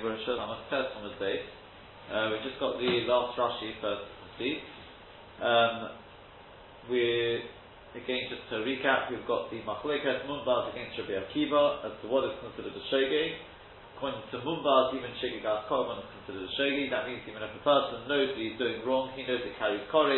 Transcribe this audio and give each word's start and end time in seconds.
Rosh 0.00 0.24
I'm 0.24 0.48
a 0.48 0.58
on 0.96 1.02
the 1.04 1.14
day. 1.20 1.44
Uh, 2.08 2.32
we 2.32 2.40
just 2.40 2.56
got 2.56 2.80
the 2.80 3.04
last 3.04 3.36
Rashi 3.36 3.76
first 3.84 4.08
to 4.08 4.26
see. 4.40 4.56
Um, 5.44 5.92
we 6.88 7.44
again 7.92 8.24
just 8.32 8.48
to 8.48 8.64
recap, 8.64 9.12
we've 9.12 9.28
got 9.28 9.52
the 9.52 9.60
Machlekes 9.60 10.24
Munbaz 10.24 10.72
against 10.72 10.96
Rabbi 10.96 11.20
Akiva 11.20 11.84
as 11.84 11.92
to 12.00 12.08
what 12.08 12.24
is 12.24 12.34
considered 12.40 12.72
a 12.72 12.84
shege. 12.88 13.44
According 13.96 14.24
to 14.32 14.40
Munbaz, 14.40 14.96
even 14.96 15.12
Shegigas 15.20 15.68
Korban 15.68 16.00
is 16.00 16.08
considered 16.24 16.48
a 16.48 16.52
shege. 16.56 16.88
That 16.88 17.04
means 17.04 17.20
even 17.28 17.44
if 17.44 17.52
a 17.52 17.60
person 17.60 18.08
knows 18.08 18.32
that 18.32 18.40
he's 18.40 18.56
doing 18.56 18.80
wrong, 18.88 19.12
he 19.12 19.28
knows 19.28 19.44
it 19.44 19.52
carries 19.60 19.84
Kore, 19.92 20.16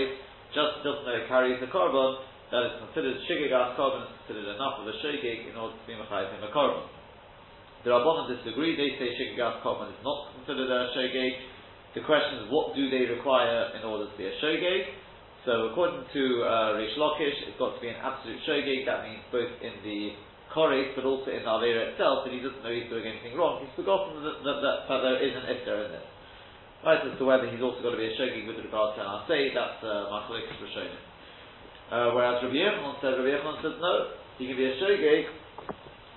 just 0.54 0.86
doesn't 0.86 1.02
know 1.02 1.18
it 1.18 1.26
carries 1.26 1.58
the 1.58 1.66
Korban, 1.66 2.22
that 2.54 2.62
is 2.70 2.74
considered 2.86 3.18
Shegigas 3.26 3.74
Korban 3.74 4.06
is 4.06 4.14
considered 4.22 4.54
enough 4.54 4.78
of 4.78 4.86
a 4.86 4.94
shege 5.02 5.50
in 5.50 5.58
order 5.58 5.74
to 5.74 5.84
be 5.90 5.98
Machayiv 5.98 6.30
him 6.38 6.46
a 6.46 6.54
Korban. 6.54 7.02
The 7.82 7.90
Rabbanon 7.90 8.30
disagree. 8.30 8.78
They 8.78 8.94
say 8.94 9.10
Shigagas 9.18 9.58
Korban 9.66 9.90
is 9.90 10.02
not 10.06 10.30
considered 10.38 10.70
a 10.70 10.95
Shogeg. 10.95 11.34
The 11.98 12.06
question 12.06 12.46
is, 12.46 12.46
what 12.46 12.78
do 12.78 12.86
they 12.88 13.10
require 13.10 13.74
in 13.74 13.82
order 13.82 14.06
to 14.06 14.14
be 14.14 14.24
a 14.24 14.34
Shogeg? 14.38 14.86
So, 15.42 15.74
according 15.74 16.06
to 16.14 16.23
uh, 16.46 16.78
Reish 16.78 16.95
Lakish, 16.95 17.34
it's 17.50 17.59
got 17.59 17.74
to 17.74 17.80
be 17.82 17.90
an 17.90 17.98
absolute 17.98 18.38
Shogeg. 18.46 18.87
That 18.87 19.02
means 19.02 19.26
both 19.34 19.50
in 19.59 19.74
the 19.82 20.14
Kores, 20.54 20.95
but 20.95 21.02
also 21.02 21.34
in 21.34 21.42
the 21.42 21.50
Avera 21.50 21.90
itself, 21.90 22.23
that 22.23 22.30
he 22.30 22.38
doesn't 22.38 22.62
know 22.62 22.70
he's 22.70 22.87
doing 22.87 23.02
anything 23.02 23.34
wrong. 23.34 23.59
He's 23.66 23.74
forgotten 23.74 24.23
that, 24.23 24.46
that, 24.46 24.59
that, 24.62 24.76
that 24.87 25.01
there 25.02 25.18
is 25.18 25.34
an 25.34 25.45
Iftar 25.51 25.90
in 25.90 25.90
this. 25.98 26.06
Right, 26.87 27.02
as 27.02 27.18
to 27.18 27.24
whether 27.26 27.51
he's 27.51 27.62
also 27.62 27.82
got 27.82 27.95
to 27.95 28.01
be 28.01 28.06
a 28.06 28.14
Shogeg 28.14 28.46
with 28.46 28.62
regard 28.62 28.95
to 28.95 29.02
an 29.02 29.26
say 29.26 29.51
that's 29.51 29.82
uh, 29.82 30.06
Machalikas 30.06 30.59
Rishonim. 30.62 31.02
Uh, 31.90 32.14
whereas 32.14 32.38
Rabbi 32.46 32.62
Yochanan 32.62 33.02
said, 33.02 33.18
Rabbi 33.18 33.34
Yochanan 33.34 33.59
says, 33.59 33.76
no, 33.82 33.95
he 34.38 34.46
can 34.46 34.54
be 34.54 34.70
a 34.70 34.78
Shogeg 34.78 35.41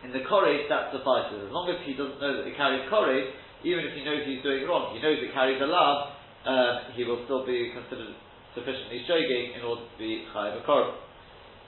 in 0.03 0.11
the 0.11 0.25
Koresh, 0.27 0.67
that 0.67 0.91
suffices. 0.91 1.47
As 1.47 1.53
long 1.53 1.69
as 1.71 1.79
he 1.85 1.93
doesn't 1.93 2.19
know 2.19 2.41
that 2.41 2.45
it 2.45 2.57
carries 2.57 2.83
Koresh, 2.91 3.31
even 3.63 3.85
if 3.85 3.93
he 3.95 4.03
knows 4.03 4.21
he's 4.25 4.43
doing 4.43 4.67
wrong, 4.67 4.93
he 4.93 5.01
knows 5.01 5.17
it 5.21 5.33
carries 5.33 5.61
a 5.61 5.69
love, 5.69 6.13
uh, 6.45 6.93
he 6.93 7.03
will 7.03 7.25
still 7.25 7.45
be 7.45 7.73
considered 7.73 8.13
sufficiently 8.53 9.01
shoging 9.09 9.57
in 9.57 9.61
order 9.65 9.81
to 9.81 9.95
be 9.97 10.23
Chayiv 10.29 10.61
Korban. 10.65 10.95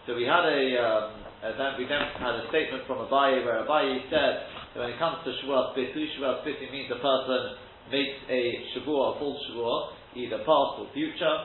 So 0.05 0.15
we 0.15 0.23
had 0.23 0.45
a, 0.47 0.61
um, 0.79 1.19
a 1.43 1.51
then, 1.57 1.75
we 1.75 1.83
then 1.83 1.99
had 2.15 2.39
a 2.39 2.47
statement 2.47 2.87
from 2.87 3.03
Abaye 3.03 3.43
where 3.43 3.65
Abaye 3.67 4.07
said 4.07 4.47
that 4.71 4.79
when 4.79 4.95
it 4.95 4.99
comes 4.99 5.19
to 5.25 5.35
Shavuot 5.43 5.75
Bitu, 5.75 5.99
Shavuot 6.15 6.47
Bitu 6.47 6.71
means 6.71 6.87
a 6.93 7.01
person 7.01 7.59
makes 7.91 8.15
a 8.29 8.41
Shavuot, 8.71 9.17
a 9.17 9.19
full 9.19 9.35
Shavuot, 9.51 10.15
either 10.15 10.37
past 10.47 10.79
or 10.79 10.87
future, 10.93 11.37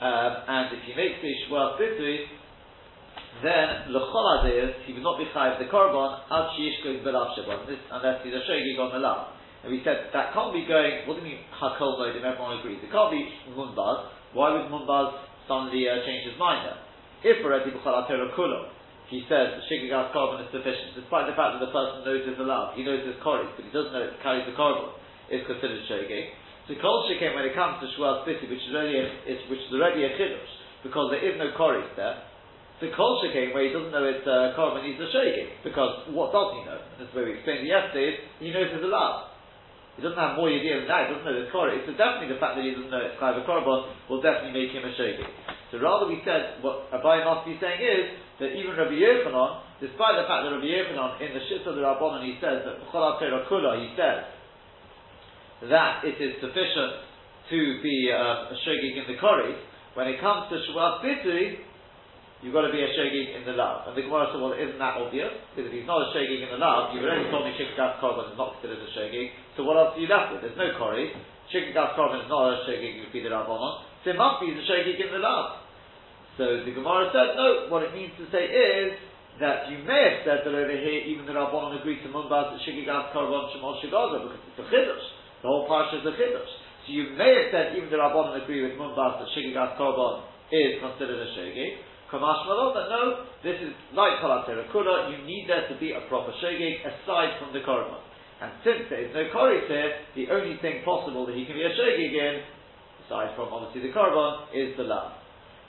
um, 0.00 0.32
and 0.48 0.74
if 0.74 0.82
he 0.88 0.92
makes 0.96 1.22
a 1.22 1.32
Shavuot 1.46 1.78
Bitu, 1.78 2.39
then 3.42 3.94
l'chol 3.94 4.42
he 4.84 4.92
would 4.92 5.02
not 5.02 5.16
be 5.16 5.24
chayiv 5.30 5.58
the 5.58 5.70
korban 5.70 6.20
ad 6.30 6.50
sheyishkoy 6.58 7.02
belav 7.06 7.32
shabbat 7.38 7.64
unless 7.68 8.24
he's 8.24 8.34
a 8.34 8.42
shogig 8.44 8.78
on 8.78 8.92
the 8.92 8.98
lav. 8.98 9.32
And 9.62 9.72
we 9.72 9.84
said 9.84 10.08
that 10.12 10.32
can't 10.32 10.52
be 10.52 10.64
going. 10.64 11.04
What 11.04 11.20
do 11.20 11.24
you 11.24 11.36
mean 11.36 11.44
hakol 11.52 12.00
modim? 12.00 12.24
Everyone 12.24 12.58
agrees. 12.58 12.80
It 12.80 12.88
can't 12.88 13.12
be 13.12 13.28
munbaz. 13.52 14.08
Why 14.32 14.56
would 14.56 14.72
munbaz 14.72 15.20
suddenly 15.44 15.84
uh, 15.84 16.00
change 16.04 16.24
his 16.24 16.38
mind? 16.40 16.64
Then? 16.64 16.78
If 17.20 17.44
already 17.44 17.68
b'chol 17.76 18.08
kulo, 18.32 18.72
he 19.12 19.20
says 19.28 19.60
the 19.60 19.64
shigagas 19.68 20.16
korban 20.16 20.46
is 20.46 20.48
sufficient, 20.48 20.96
despite 20.96 21.28
the 21.28 21.36
fact 21.36 21.58
that 21.58 21.62
the 21.66 21.74
person 21.74 22.06
knows 22.08 22.24
it's 22.24 22.40
allowed, 22.40 22.72
he 22.78 22.86
knows 22.86 23.04
it's 23.04 23.20
koris, 23.20 23.52
but 23.52 23.66
he 23.66 23.72
doesn't 23.74 23.92
know 23.92 24.06
it 24.06 24.16
carries 24.24 24.48
the 24.48 24.56
korban, 24.56 24.96
is 25.28 25.44
considered 25.44 25.84
shogig. 25.84 26.32
So 26.64 26.78
kol 26.80 27.04
shekem 27.10 27.36
when 27.36 27.44
it 27.44 27.52
comes 27.52 27.84
to 27.84 27.90
shvuas 27.92 28.24
which 28.24 28.40
is 28.40 28.72
already 28.72 28.96
a, 28.96 29.04
which 29.50 29.60
is 29.60 29.72
already 29.74 30.08
a 30.08 30.14
chiddush, 30.16 30.52
because 30.86 31.12
there 31.12 31.20
is 31.20 31.36
no 31.36 31.52
koris 31.52 31.90
there. 31.98 32.29
The 32.80 32.88
kol 32.96 33.20
came 33.28 33.52
where 33.52 33.68
he 33.68 33.72
doesn't 33.76 33.92
know 33.92 34.08
it's 34.08 34.24
uh, 34.24 34.56
korban, 34.56 34.80
he's 34.88 34.96
a 34.96 35.08
shaking. 35.12 35.52
Because 35.60 36.08
what 36.16 36.32
does 36.32 36.48
he 36.56 36.60
know? 36.64 36.80
That's 36.96 37.12
where 37.12 37.28
we 37.28 37.36
explained 37.36 37.68
yesterday, 37.68 38.24
he 38.40 38.48
knows 38.56 38.72
it's 38.72 38.80
allowed. 38.80 39.36
He 39.96 40.00
doesn't 40.00 40.16
have 40.16 40.40
more 40.40 40.48
idea 40.48 40.80
than 40.80 40.88
that, 40.88 41.06
he 41.06 41.08
doesn't 41.12 41.28
know 41.28 41.36
it's 41.36 41.52
korban. 41.52 41.76
So 41.84 41.92
definitely 41.92 42.32
the 42.32 42.40
fact 42.40 42.56
that 42.56 42.64
he 42.64 42.72
doesn't 42.72 42.88
know 42.88 43.04
it's 43.04 43.20
a 43.20 43.44
korban 43.44 43.80
will 44.08 44.24
definitely 44.24 44.56
make 44.56 44.72
him 44.72 44.88
a 44.88 44.92
shaking. 44.96 45.28
So 45.68 45.76
rather 45.76 46.08
we 46.08 46.24
said, 46.24 46.64
what 46.64 46.88
Abai 46.88 47.20
must 47.20 47.44
be 47.44 47.60
saying 47.60 47.84
is, 47.84 48.04
that 48.40 48.56
even 48.56 48.72
Rabbi 48.72 48.96
Yochanan, 48.96 49.84
despite 49.84 50.16
the 50.16 50.24
fact 50.24 50.48
that 50.48 50.50
Rabbi 50.56 50.64
Yochanan, 50.64 51.20
in 51.20 51.36
the 51.36 51.44
Shit 51.46 51.68
of 51.68 51.76
the 51.76 51.84
Rabbanon, 51.84 52.24
he 52.24 52.40
says 52.40 52.64
that 52.64 52.80
Kula, 52.88 53.20
he 53.20 53.92
says 53.92 54.24
that 55.68 56.00
it 56.08 56.16
is 56.16 56.40
sufficient 56.40 57.04
to 57.52 57.60
be 57.84 58.08
uh, 58.08 58.48
a 58.48 58.56
shaking 58.64 58.96
in 58.96 59.04
the 59.12 59.20
Kori, 59.20 59.52
when 59.92 60.08
it 60.08 60.20
comes 60.20 60.48
to 60.48 60.56
Shavuot 60.56 61.04
Bitui, 61.04 61.60
you've 62.40 62.56
got 62.56 62.64
to 62.64 62.72
be 62.72 62.80
a 62.80 62.90
shogig 62.96 63.36
in 63.36 63.44
the 63.44 63.52
love. 63.52 63.88
And 63.88 63.92
the 63.92 64.04
Gemara 64.04 64.32
said, 64.32 64.40
well, 64.40 64.56
isn't 64.56 64.80
that 64.80 64.96
obvious? 64.96 65.32
Because 65.52 65.68
if 65.68 65.72
he's 65.76 65.88
not 65.88 66.08
a 66.08 66.08
shogig 66.16 66.40
in 66.40 66.48
the 66.48 66.60
love, 66.60 66.96
you've 66.96 67.04
already 67.04 67.28
told 67.28 67.44
me 67.44 67.52
shikkas 67.52 68.00
korban 68.00 68.32
is 68.32 68.38
not 68.40 68.56
considered 68.58 68.80
a 68.80 68.90
shogig. 68.96 69.36
So 69.56 69.68
what 69.68 69.76
else 69.76 69.92
are 69.96 70.00
you 70.00 70.08
left 70.08 70.32
with? 70.32 70.40
There's 70.44 70.56
no 70.56 70.72
kori. 70.80 71.12
Shikkas 71.52 71.92
korban 71.96 72.24
is 72.24 72.30
not 72.32 72.42
a 72.48 72.64
shogig 72.64 73.04
would 73.04 73.12
be 73.12 73.20
the 73.20 73.32
rabbanon. 73.32 73.84
So 74.04 74.16
it 74.16 74.18
must 74.18 74.40
be 74.40 74.56
the 74.56 74.64
shogig 74.64 74.96
in 74.96 75.12
the 75.12 75.20
love. 75.20 75.60
So 76.40 76.64
the 76.64 76.72
Gemara 76.72 77.12
said, 77.12 77.36
no. 77.36 77.68
What 77.68 77.84
it 77.84 77.92
means 77.92 78.16
to 78.16 78.24
say 78.32 78.48
is 78.48 78.96
that 79.36 79.68
you 79.68 79.84
may 79.84 80.00
have 80.00 80.24
said 80.24 80.40
that 80.48 80.52
over 80.56 80.72
here, 80.72 81.00
even 81.12 81.28
the 81.28 81.36
rabbanon 81.36 81.76
agreed 81.76 82.00
to 82.04 82.08
munbaz 82.08 82.56
that 82.56 82.60
shikkas 82.64 83.12
korban 83.12 83.52
shemol 83.52 83.76
shigaza 83.84 84.24
because 84.24 84.40
it's 84.48 84.60
a 84.64 84.66
chiddush. 84.72 85.06
The 85.44 85.48
whole 85.48 85.68
parsha 85.68 86.00
is 86.00 86.08
a 86.08 86.16
chiddush. 86.16 86.52
So 86.88 86.96
you 86.96 87.12
may 87.20 87.36
have 87.36 87.52
said 87.52 87.76
even 87.76 87.92
the 87.92 88.00
rabbanon 88.00 88.40
agree 88.40 88.64
with 88.64 88.80
munbaz 88.80 89.20
that 89.20 89.28
shikkas 89.36 89.76
korban 89.76 90.24
is 90.48 90.80
considered 90.80 91.20
a 91.20 91.28
shogig. 91.36 91.89
Kamash 92.10 92.42
that 92.74 92.90
no, 92.90 93.02
this 93.46 93.54
is 93.62 93.70
like 93.94 94.18
Kalatera 94.18 94.66
Kula, 94.74 95.14
you 95.14 95.22
need 95.22 95.46
there 95.46 95.70
to 95.70 95.78
be 95.78 95.94
a 95.94 96.02
proper 96.10 96.34
shogeg 96.42 96.82
aside 96.82 97.38
from 97.38 97.54
the 97.54 97.62
korban. 97.62 98.02
And 98.42 98.50
since 98.66 98.90
there 98.90 99.06
is 99.06 99.14
no 99.14 99.30
koris 99.30 99.68
here, 99.70 99.94
the 100.18 100.26
only 100.34 100.58
thing 100.58 100.82
possible 100.82 101.22
that 101.26 101.36
he 101.38 101.46
can 101.46 101.54
be 101.54 101.62
a 101.62 101.70
shogeg 101.70 102.10
in, 102.10 102.42
aside 103.06 103.36
from 103.38 103.54
obviously 103.54 103.86
the 103.86 103.94
korban, 103.94 104.50
is 104.50 104.74
the 104.74 104.82
lamb. 104.82 105.14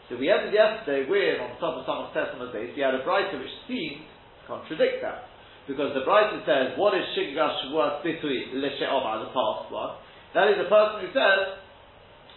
So 0.09 0.17
we 0.17 0.33
ended 0.33 0.49
yesterday 0.51 1.05
with, 1.05 1.39
on 1.39 1.55
top 1.61 1.77
of 1.77 1.85
some 1.85 2.09
Testament 2.09 2.51
base, 2.51 2.73
we 2.73 2.81
had 2.81 2.97
a 2.97 3.05
Brighter 3.05 3.37
which 3.37 3.53
seemed 3.69 4.03
to 4.03 4.41
contradict 4.49 5.05
that. 5.05 5.29
Because 5.69 5.93
the 5.93 6.01
Brighter 6.03 6.41
says, 6.43 6.73
what 6.73 6.97
is 6.97 7.05
Shigash 7.13 7.69
Shavuot 7.69 8.01
Bitui 8.01 8.57
Lishe'omah, 8.57 9.23
the 9.23 9.31
past 9.31 9.69
one? 9.69 9.93
That 10.33 10.49
is 10.49 10.57
a 10.57 10.67
person 10.67 11.05
who 11.05 11.09
says, 11.13 11.61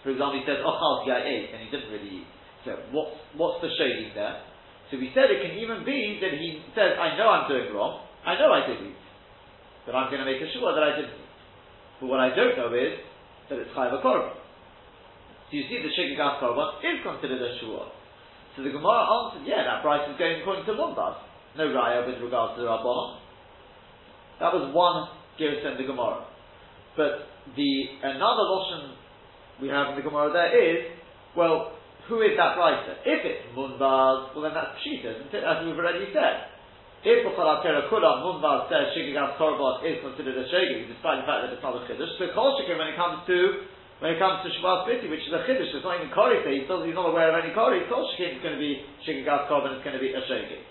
for 0.05 0.13
example, 0.13 0.37
he 0.37 0.45
says, 0.45 0.61
oh, 0.61 0.77
Ochal 0.77 1.09
I 1.09 1.25
ate, 1.25 1.57
and 1.57 1.65
he 1.65 1.69
didn't 1.73 1.89
really 1.89 2.21
eat. 2.21 2.34
So 2.65 2.77
what's, 2.93 3.17
what's 3.37 3.61
the 3.61 3.71
shading 3.77 4.17
there? 4.17 4.41
So 4.91 4.97
we 4.97 5.13
said 5.13 5.29
it 5.29 5.41
can 5.45 5.57
even 5.61 5.85
be 5.85 6.21
that 6.21 6.37
he 6.37 6.61
says, 6.73 6.97
I 6.97 7.17
know 7.17 7.29
I'm 7.29 7.49
doing 7.49 7.73
wrong, 7.73 8.05
I 8.25 8.37
know 8.37 8.53
I 8.53 8.65
did 8.69 8.81
eat, 8.85 9.01
but 9.85 9.95
I'm 9.95 10.09
going 10.09 10.25
to 10.25 10.29
make 10.29 10.41
a 10.41 10.49
sure 10.53 10.73
that 10.73 10.85
I 10.85 10.97
didn't. 10.97 11.25
But 12.01 12.09
what 12.09 12.21
I 12.21 12.33
don't 12.33 12.57
know 12.57 12.73
is 12.73 13.01
that 13.49 13.61
it's 13.61 13.73
Chayav 13.77 14.01
Korban. 14.01 14.33
So 15.49 15.53
you 15.57 15.65
see 15.69 15.81
the 15.81 15.93
Shigagas 15.93 16.41
Korban 16.41 16.81
is 16.81 17.05
considered 17.05 17.41
a 17.41 17.61
Shua. 17.61 17.93
So 18.57 18.63
the 18.63 18.71
Gemara 18.71 19.03
answered, 19.03 19.45
yeah, 19.45 19.65
that 19.65 19.83
price 19.83 20.09
is 20.09 20.17
going 20.17 20.41
according 20.41 20.65
to 20.67 20.73
Lumbas. 20.73 21.21
No 21.57 21.69
Raya 21.69 22.07
with 22.07 22.23
regards 22.23 22.57
to 22.57 22.63
the 22.63 22.69
Rabbanon. 22.69 23.19
That 24.41 24.53
was 24.53 24.73
one 24.75 25.11
Giris 25.39 25.63
in 25.63 25.79
the 25.79 25.87
Gemara. 25.87 26.27
But 26.97 27.27
the 27.57 27.71
another 28.03 28.45
Lashon 28.47 28.95
we 29.61 29.69
have 29.69 29.91
in 29.91 29.97
the 29.97 30.03
Gemara 30.03 30.33
there 30.33 30.51
is, 30.55 30.99
well, 31.37 31.79
who 32.09 32.21
is 32.21 32.37
that 32.37 32.61
writer? 32.61 33.01
If 33.05 33.21
it's 33.25 33.45
Munbaz, 33.57 34.37
well 34.37 34.45
then 34.45 34.53
that's 34.53 34.77
Pshita, 34.85 35.25
isn't 35.25 35.33
it? 35.33 35.41
As 35.41 35.65
we've 35.65 35.77
already 35.77 36.13
said. 36.13 36.53
If 37.05 37.21
Bukhalatera 37.21 37.93
Kula 37.93 38.25
Munbaz 38.25 38.73
says 38.73 38.97
Shigagas 38.97 39.37
Korban 39.37 39.85
is 39.85 40.01
considered 40.01 40.41
a 40.41 40.49
Shagig, 40.49 40.89
despite 40.89 41.21
the 41.21 41.29
fact 41.29 41.45
that 41.45 41.51
it's 41.53 41.61
not 41.61 41.77
a 41.77 41.85
Chiddush, 41.85 42.17
so 42.17 42.33
Kol 42.33 42.57
when 42.65 42.89
it 42.89 42.97
comes 42.97 43.29
to 43.29 43.69
when 44.01 44.17
it 44.17 44.19
comes 44.19 44.41
to 44.45 44.49
Shabbat 44.49 44.89
Biti, 44.89 45.13
which 45.13 45.21
is 45.21 45.33
a 45.33 45.45
Chiddush, 45.45 45.69
it's 45.69 45.85
not 45.85 46.01
even 46.01 46.09
Kori, 46.17 46.41
not, 46.41 46.81
he's 46.85 46.97
not 46.97 47.13
aware 47.13 47.29
of 47.29 47.45
any 47.45 47.53
Kori, 47.53 47.85
Kol 47.93 48.09
is 48.09 48.41
going 48.41 48.57
to 48.57 48.61
be 48.61 48.81
Shigagas 49.05 49.53
Korban, 49.53 49.77
it's 49.77 49.85
going 49.85 49.97
to 49.97 50.05
be 50.05 50.17
a 50.17 50.23
Shagig. 50.25 50.65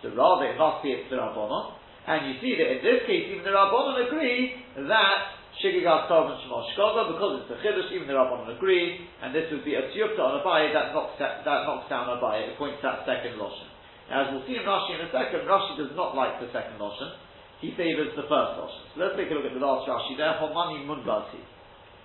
So 0.00 0.12
rather 0.16 0.48
it 0.48 0.56
must 0.56 0.80
be 0.80 0.96
it's 0.96 1.08
the 1.12 1.20
Rabbanon, 1.20 1.76
and 2.08 2.32
you 2.32 2.40
see 2.40 2.56
that 2.60 2.68
in 2.68 2.80
this 2.80 3.04
case 3.04 3.28
even 3.28 3.44
the 3.44 3.52
Rabbanon 3.52 4.08
agree 4.08 4.56
that 4.88 5.20
Shigigas 5.62 6.10
Korban 6.10 6.34
Shemoshkoga, 6.42 7.14
because 7.14 7.42
it's 7.42 7.50
a 7.54 7.58
Chiddush, 7.62 7.92
even 7.94 8.08
the 8.10 8.14
Rabbanon 8.18 8.56
agree, 8.56 9.06
and 9.22 9.34
this 9.34 9.46
would 9.52 9.64
be 9.64 9.74
a 9.78 9.86
Tiyukta 9.94 10.18
on 10.18 10.42
Abaye 10.42 10.74
that 10.74 10.90
knocks, 10.92 11.14
that, 11.22 11.46
that 11.46 11.62
knocks 11.62 11.86
down 11.88 12.10
Abaye, 12.10 12.50
it 12.50 12.58
points 12.58 12.82
that 12.82 13.06
second. 13.06 13.38
Now, 13.38 14.26
as 14.26 14.34
we'll 14.34 14.42
see 14.46 14.58
in 14.58 14.66
Rashi 14.66 14.98
in 14.98 15.06
a 15.06 15.10
second, 15.14 15.46
Rashi 15.46 15.78
does 15.78 15.94
not 15.94 16.18
like 16.18 16.42
the 16.42 16.50
second 16.50 16.76
Lashon, 16.82 17.14
he 17.62 17.70
favours 17.78 18.10
the 18.18 18.26
first 18.26 18.58
Lashon. 18.58 18.84
So 18.92 18.96
let's 18.98 19.14
take 19.16 19.30
a 19.30 19.34
look 19.34 19.46
at 19.46 19.54
the 19.54 19.62
last 19.62 19.86
Rashi 19.86 20.18
there, 20.18 20.34
Homani 20.42 20.82
Munbati. 20.84 21.38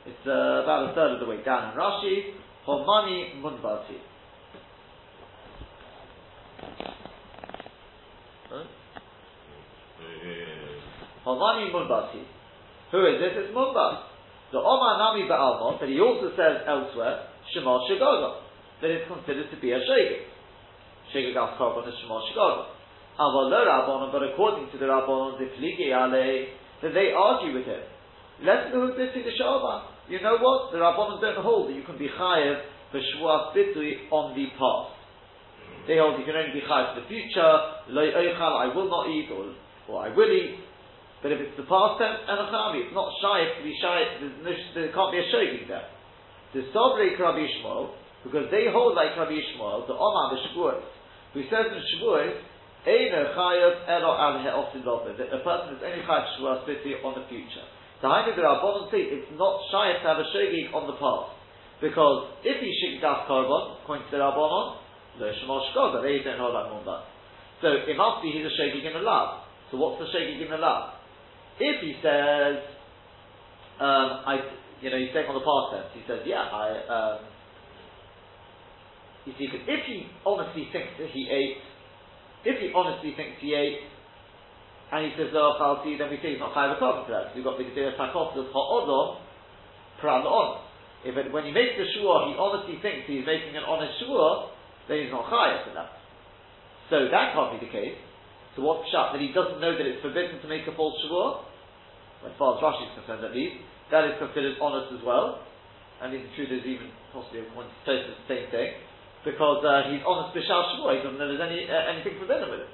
It's 0.05 0.25
uh, 0.29 0.63
about 0.63 0.91
a 0.91 0.93
third 0.93 1.17
of 1.17 1.19
the 1.19 1.25
way 1.25 1.41
down 1.43 1.73
in 1.73 1.77
Rashi, 1.77 2.37
Homani 2.67 3.41
Munbati. 3.41 3.97
Huh? 8.49 8.63
Homani 11.25 11.73
Munbati. 11.73 12.38
Who 12.91 13.05
is 13.05 13.21
this? 13.21 13.33
It's 13.37 13.53
Munbas. 13.53 14.09
The 14.51 14.57
Omar 14.57 14.97
Nami 14.97 15.29
Ba'almon, 15.29 15.79
but 15.79 15.89
he 15.89 15.99
also 16.01 16.33
says 16.33 16.65
elsewhere, 16.65 17.29
Shemal 17.53 17.85
Shigogo, 17.85 18.41
that 18.81 18.89
it's 18.89 19.05
considered 19.05 19.51
to 19.53 19.57
be 19.61 19.71
a 19.71 19.77
Shegig. 19.77 20.25
Shegigas 21.13 21.57
Korban 21.57 21.87
is 21.87 21.93
Shemal 22.01 22.25
Shigogo. 22.29 22.79
Aval 23.19 23.51
Rabbanon, 23.51 24.11
but 24.11 24.23
according 24.23 24.71
to 24.71 24.77
the 24.79 24.85
Rabbanon, 24.85 25.37
the 25.37 25.51
Pligi 25.59 25.91
Ale, 25.91 26.47
that 26.81 26.93
they 26.93 27.11
argue 27.11 27.53
with 27.53 27.65
him. 27.67 27.83
Let 28.41 28.71
the 28.71 28.77
Hudbiti 28.77 29.21
the 29.25 29.35
Shava. 29.35 29.91
You 30.07 30.21
know 30.21 30.37
what? 30.39 30.71
The 30.71 30.79
Rabbanon 30.79 31.19
don't 31.21 31.43
hold 31.43 31.69
that 31.69 31.75
you 31.75 31.83
can 31.83 31.97
be 31.97 32.07
chayev 32.07 32.61
for 32.91 32.97
Shvuas 32.97 33.53
Bitui 33.53 34.09
on 34.09 34.33
the 34.33 34.47
past. 34.57 34.95
They 35.85 35.97
hold 35.97 36.17
you 36.17 36.25
can 36.25 36.35
only 36.35 36.53
be 36.53 36.65
chayev 36.65 36.95
for 36.95 37.01
the 37.01 37.07
future. 37.07 37.53
Lo 37.89 38.01
I 38.01 38.73
will 38.73 38.89
not 38.89 39.09
eat, 39.09 39.29
or, 39.29 39.53
or 39.91 40.05
I 40.05 40.15
will 40.15 40.31
eat. 40.31 40.68
But 41.21 41.35
if 41.35 41.39
it's 41.43 41.57
the 41.59 41.67
past 41.67 41.99
tense, 41.99 42.23
and 42.23 42.37
it's 42.39 42.95
not 42.95 43.09
shy 43.19 43.39
to 43.51 43.61
be 43.63 43.75
shy. 43.83 43.97
No, 44.23 44.51
there 44.75 44.91
can't 44.95 45.11
be 45.11 45.19
a 45.19 45.27
shogig 45.27 45.67
there. 45.67 45.87
The 46.55 46.65
Sobrei 46.71 47.13
Rabbi 47.19 47.43
Yishmael, 47.43 47.91
because 48.23 48.47
they 48.49 48.71
hold 48.71 48.95
like 48.95 49.13
Rabbi 49.19 49.37
Shmuel, 49.37 49.85
the 49.85 49.93
Omar 49.93 50.33
the 50.33 50.39
Shavuot, 50.49 50.81
who 51.35 51.43
says 51.45 51.69
in 51.75 51.83
Shavuot, 51.93 52.39
Eino 52.87 53.35
chayav 53.35 53.83
elo 53.91 54.15
al 54.15 54.39
he'osin 54.39 54.81
that 55.19 55.29
a 55.35 55.43
person 55.43 55.75
is 55.75 55.83
only 55.83 56.01
chayav 56.07 56.25
Shavuot 56.39 57.03
on 57.03 57.13
the 57.19 57.27
future. 57.27 57.67
The 58.01 58.07
Hainu 58.07 58.31
the 58.31 58.41
Rabbanon 58.41 58.89
say 58.91 59.03
it's 59.11 59.27
not 59.35 59.59
shy 59.71 59.99
to 59.99 60.07
have 60.07 60.19
a 60.23 60.27
shogig 60.31 60.71
on 60.71 60.87
the 60.87 60.95
past. 60.95 61.35
Because 61.83 62.31
if 62.43 62.63
he 62.63 62.71
shigas 62.79 63.27
korban, 63.27 63.83
according 63.83 64.07
to 64.07 64.11
the 64.15 64.23
Rabbanon, 64.23 64.79
no 65.19 65.25
shemosh 65.27 65.75
shkoga, 65.75 66.01
they 66.01 66.23
don't 66.23 66.39
hold 66.39 66.55
like 66.55 66.71
Munbaz. 66.71 67.03
So 67.59 67.67
it 67.75 67.97
must 67.99 68.23
be 68.23 68.31
he's 68.31 68.47
a 68.47 68.53
shogig 68.55 68.87
in 68.87 68.93
the 68.95 69.03
lab. 69.03 69.43
So 69.69 69.77
what's 69.77 69.99
the 69.99 70.07
shogig 70.07 70.39
in 70.39 70.49
the 70.49 70.57
lab? 70.57 70.98
If 71.59 71.75
he 71.83 71.93
says, 72.01 72.63
um, 73.79 74.23
I, 74.23 74.39
you 74.81 74.89
know, 74.89 74.97
he's 74.97 75.11
saying 75.13 75.27
on 75.27 75.35
the 75.35 75.43
past 75.43 75.65
tense, 75.75 75.91
he 75.95 76.03
says, 76.07 76.23
yeah, 76.23 76.47
I, 76.47 76.67
um, 76.87 77.17
you 79.27 79.33
see, 79.37 79.51
because 79.51 79.67
if 79.67 79.81
he 79.85 80.07
honestly 80.25 80.71
thinks 80.71 80.95
that 80.97 81.11
he 81.11 81.27
ate, 81.27 81.59
if 82.47 82.55
he 82.63 82.71
honestly 82.71 83.11
thinks 83.15 83.37
he 83.43 83.53
ate, 83.53 83.83
and 84.89 85.05
he 85.05 85.13
says, 85.13 85.29
"Oh, 85.37 85.53
chalti," 85.61 86.01
then 86.01 86.09
we 86.09 86.17
say 86.17 86.33
he's 86.33 86.41
not 86.41 86.49
chayav 86.57 86.73
a 86.73 87.05
for 87.05 87.13
that. 87.13 87.35
We've 87.37 87.45
got 87.45 87.61
the 87.61 87.65
gedera 87.67 87.93
takos 87.93 88.33
of 88.33 88.49
ha'odom 88.49 89.21
pran 90.01 90.25
on. 90.25 90.65
If 91.05 91.13
it, 91.13 91.31
when 91.31 91.45
he 91.45 91.53
makes 91.53 91.77
the 91.77 91.85
shua, 91.93 92.33
he 92.33 92.33
honestly 92.33 92.81
thinks 92.81 93.05
he's 93.05 93.21
making 93.21 93.53
an 93.53 93.63
honest 93.69 94.01
shua, 94.01 94.49
then 94.89 95.05
he's 95.05 95.13
not 95.13 95.29
chayav 95.29 95.69
for 95.69 95.73
that. 95.77 95.93
So 96.89 97.05
that 97.05 97.37
can't 97.37 97.53
be 97.53 97.61
the 97.61 97.71
case. 97.71 98.01
So 98.57 98.65
what's 98.65 98.89
shot 98.89 99.13
that 99.13 99.21
he 99.21 99.29
doesn't 99.29 99.61
know 99.61 99.77
that 99.77 99.85
it's 99.85 100.01
forbidden 100.01 100.41
to 100.41 100.47
make 100.49 100.65
a 100.65 100.73
false 100.73 100.97
shua? 101.05 101.45
As 102.25 102.35
far 102.35 102.55
as 102.55 102.63
Rashi 102.63 102.83
is 102.89 102.93
concerned, 102.99 103.23
at 103.23 103.31
least, 103.31 103.63
that 103.91 104.03
is 104.05 104.19
considered 104.19 104.59
honest 104.59 104.91
as 104.91 105.03
well. 105.05 105.43
And 105.99 106.15
the 106.15 106.23
truth 106.35 106.51
is 106.51 106.63
even 106.63 106.91
possibly 107.11 107.43
one 107.51 107.67
the 107.83 108.15
same 108.27 108.47
thing, 108.51 108.71
because 109.27 109.59
uh, 109.67 109.91
he's 109.91 109.99
honest 110.07 110.31
b'shal 110.31 110.79
shua. 110.79 110.95
He 110.95 111.03
doesn't 111.03 111.19
know 111.19 111.27
there's 111.27 111.43
any 111.43 111.67
uh, 111.67 111.91
anything 111.91 112.15
forbidden 112.15 112.47
with 112.47 112.63
it. 112.63 112.71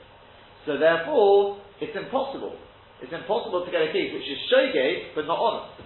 So 0.70 0.78
therefore, 0.78 1.58
it's 1.82 1.98
impossible. 1.98 2.54
It's 3.02 3.14
impossible 3.14 3.66
to 3.66 3.70
get 3.74 3.82
a 3.82 3.92
case 3.92 4.14
which 4.14 4.30
is 4.30 4.38
shogeg 4.50 5.18
but 5.18 5.26
not 5.26 5.42
honest, 5.42 5.82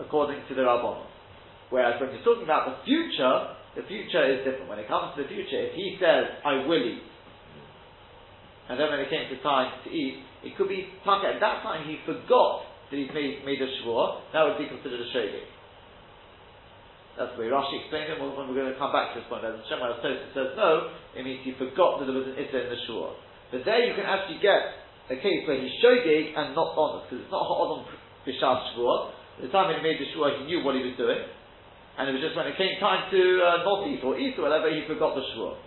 according 0.00 0.44
to 0.48 0.52
the 0.52 0.64
Rabbanon. 0.64 1.08
Whereas 1.72 1.96
when 2.00 2.12
you're 2.12 2.24
talking 2.24 2.44
about 2.44 2.68
the 2.68 2.76
future, 2.84 3.56
the 3.76 3.84
future 3.88 4.20
is 4.28 4.44
different. 4.44 4.68
When 4.68 4.78
it 4.78 4.88
comes 4.88 5.16
to 5.16 5.24
the 5.24 5.28
future, 5.28 5.56
if 5.56 5.72
he 5.72 5.96
says, 5.96 6.36
I 6.44 6.68
will 6.68 6.84
eat, 6.84 7.00
and 8.72 8.80
then 8.80 8.88
when 8.88 9.04
it 9.04 9.12
came 9.12 9.28
to 9.28 9.36
time 9.44 9.68
to 9.84 9.88
eat, 9.92 10.24
it 10.48 10.56
could 10.56 10.72
be, 10.72 10.88
at 10.88 11.36
that 11.44 11.60
time 11.60 11.84
he 11.84 12.00
forgot 12.08 12.64
that 12.88 12.96
he's 12.96 13.12
made, 13.12 13.44
made 13.44 13.60
a 13.60 13.68
shvur, 13.68 14.24
that 14.32 14.48
would 14.48 14.56
be 14.56 14.64
considered 14.64 14.96
a 14.96 15.08
shogeg. 15.12 15.44
That's 17.20 17.36
the 17.36 17.44
way 17.44 17.52
Rashi 17.52 17.84
explained 17.84 18.08
it, 18.08 18.16
when 18.16 18.32
we're 18.32 18.56
going 18.56 18.72
to 18.72 18.80
come 18.80 18.88
back 18.88 19.12
to 19.12 19.20
this 19.20 19.28
point. 19.28 19.44
As 19.44 19.60
Shemar 19.68 20.00
says 20.00 20.56
no, 20.56 20.88
it 21.12 21.20
means 21.20 21.44
he 21.44 21.52
forgot 21.60 22.00
that 22.00 22.08
there 22.08 22.16
was 22.16 22.32
an 22.32 22.40
issa 22.40 22.64
in 22.64 22.68
the 22.72 22.80
shvur. 22.88 23.12
But 23.52 23.68
there 23.68 23.84
you 23.84 23.92
can 23.92 24.08
actually 24.08 24.40
get 24.40 24.80
a 25.12 25.20
case 25.20 25.44
where 25.44 25.60
he's 25.60 25.76
shogeg 25.84 26.32
and 26.32 26.56
not 26.56 26.72
honest, 26.72 27.12
because 27.12 27.28
it's 27.28 27.32
not 27.32 27.44
ha'odom 27.44 27.84
b'shas 28.24 28.72
shvuah. 28.72 29.44
The 29.44 29.52
time 29.52 29.68
he 29.68 29.84
made 29.84 30.00
the 30.00 30.08
shvuah, 30.16 30.40
he 30.40 30.48
knew 30.48 30.64
what 30.64 30.80
he 30.80 30.80
was 30.80 30.96
doing, 30.96 31.20
and 32.00 32.08
it 32.08 32.16
was 32.16 32.24
just 32.24 32.32
when 32.32 32.48
it 32.48 32.56
came 32.56 32.80
time 32.80 33.12
to 33.12 33.20
uh, 33.20 33.68
not 33.68 33.84
eat 33.84 34.00
or 34.00 34.16
eat 34.16 34.40
or 34.40 34.48
whatever, 34.48 34.72
he 34.72 34.88
forgot 34.88 35.12
the 35.12 35.28
shvuah. 35.36 35.60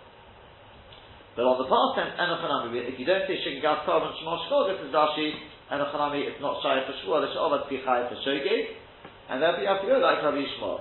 But 1.36 1.44
on 1.44 1.60
the 1.60 1.68
past 1.68 2.00
tense, 2.00 2.16
enochanami, 2.16 2.80
if 2.88 2.96
you 2.96 3.04
don't 3.04 3.28
say 3.28 3.36
shigagas 3.36 3.84
korban 3.84 4.16
shmosh 4.16 4.48
shkogas, 4.48 4.80
says 4.80 4.88
Rashi, 4.88 5.36
enochanami, 5.68 6.24
it's 6.32 6.40
not 6.40 6.64
shy 6.64 6.80
for 6.88 6.96
shvuah, 7.04 7.28
sh'ovat 7.28 7.68
be 7.68 7.76
chay 7.84 8.08
for 8.08 8.16
shogeg, 8.24 8.80
and 9.28 9.44
therefore 9.44 9.60
you 9.60 9.68
have 9.68 9.84
to 9.84 9.86
go 9.86 10.00
like 10.00 10.24
Rabbi 10.24 10.40
Yishmael. 10.40 10.80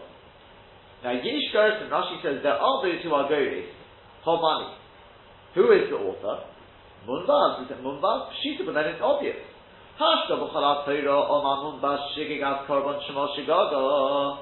Now, 1.04 1.12
Yish 1.12 1.52
and 1.52 1.92
Rashi 1.92 2.24
says, 2.24 2.40
there 2.42 2.56
are 2.56 2.82
those 2.82 3.04
who 3.04 3.12
are 3.14 3.28
goris, 3.30 3.68
Homani. 4.26 4.80
Who 5.56 5.72
is 5.72 5.90
the 5.92 5.96
author? 5.96 6.48
Munbaz, 7.08 7.62
we 7.62 7.68
said 7.68 7.84
Munbaz, 7.84 8.32
Pshita, 8.34 8.66
but 8.66 8.74
then 8.74 8.96
it's 8.96 9.02
obvious. 9.02 9.38
Hashka 10.00 10.36
b'chalat 10.36 10.84
Torah 10.84 11.24
omar 11.32 11.64
Munbaz 11.64 12.12
shigigas 12.18 12.66
korban 12.68 13.00
shemo 13.08 13.28
shigaga. 13.38 14.40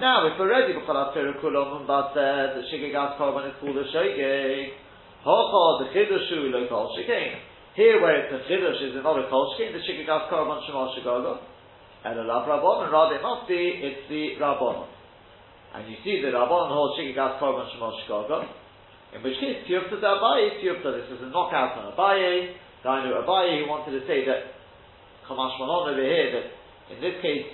Now, 0.00 0.26
if 0.26 0.38
already 0.38 0.74
b'chalat 0.74 1.14
Torah 1.14 1.34
kulo 1.40 1.80
Munbaz 1.80 2.12
said 2.12 2.56
that 2.56 2.64
shigigas 2.72 3.16
korban 3.16 3.48
is 3.48 3.54
called 3.60 3.76
a 3.76 3.84
shogeg, 3.84 4.72
the 5.24 5.86
chidushu 5.92 6.50
lo 6.52 6.66
kol 6.68 6.96
shikein. 6.96 7.38
Here 7.74 8.00
where 8.00 8.24
it's 8.24 8.32
a 8.32 8.40
chidush 8.50 8.80
is 8.88 8.94
not 9.02 9.18
a 9.18 9.28
kol 9.28 9.54
shikein, 9.56 9.72
the 9.72 9.80
shigigas 9.80 10.30
korban 10.30 10.60
shemo 10.68 10.94
shigaga. 10.96 11.38
And 12.04 12.18
a 12.18 12.24
love 12.24 12.48
rabbon, 12.48 12.88
and 12.88 13.16
it 13.16 13.22
must 13.22 13.48
be, 13.48 13.80
it's 13.84 14.08
the 14.08 14.40
rabbon. 14.40 14.88
And 15.74 15.88
you 15.88 15.96
see 16.02 16.22
the 16.22 16.32
rabbon 16.32 16.72
holds 16.72 16.98
shigigas 17.00 17.38
korban 17.38 17.68
shemo 17.76 17.92
shigaga. 18.04 18.48
In 19.12 19.22
which 19.24 19.40
case, 19.40 19.66
Tiyufta 19.66 19.98
to 19.98 20.06
Abaye, 20.06 20.62
Tiyufta, 20.62 20.94
this 20.94 21.10
is 21.10 21.22
a 21.22 21.30
knockout 21.30 21.76
on 21.78 21.92
Abaye. 21.92 22.54
Dainu 22.84 23.10
Abaye, 23.26 23.58
who 23.58 23.68
wanted 23.68 23.98
to 23.98 24.06
say 24.06 24.24
that, 24.24 24.54
Kamash 25.26 25.58
Malon 25.58 25.90
over 25.90 26.02
here, 26.02 26.30
that 26.30 26.94
in 26.94 27.02
this 27.02 27.20
case, 27.20 27.46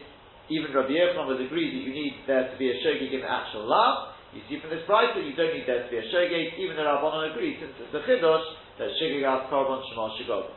even 0.49 0.73
Rabbi 0.73 0.93
Yochanan 0.95 1.27
would 1.27 1.41
agree 1.41 1.73
that 1.73 1.83
you 1.83 1.93
need 1.93 2.23
there 2.27 2.47
to 2.53 2.57
be 2.59 2.71
a 2.71 2.77
shogeg 2.85 3.12
in 3.12 3.23
actual 3.25 3.67
law. 3.67 4.16
You 4.37 4.44
see 4.53 4.61
from 4.61 4.69
this 4.69 4.85
price 4.85 5.17
that 5.17 5.25
you 5.25 5.33
don't 5.33 5.56
need 5.56 5.65
there 5.65 5.81
to 5.81 5.88
be 5.88 5.97
a 5.97 6.05
shogeg, 6.12 6.61
even 6.61 6.77
the 6.77 6.85
Rabbanon 6.85 7.33
agrees, 7.33 7.56
since 7.56 7.73
it's 7.81 7.97
a 7.97 8.05
chidosh, 8.05 8.44
that 8.77 8.93
shogeg 9.00 9.25
has 9.25 9.49
korban 9.49 9.81
shema 9.88 10.12
shogog. 10.21 10.53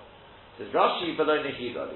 Says 0.60 0.68
Rashi 0.76 1.16
below 1.16 1.40
nehidali. 1.40 1.96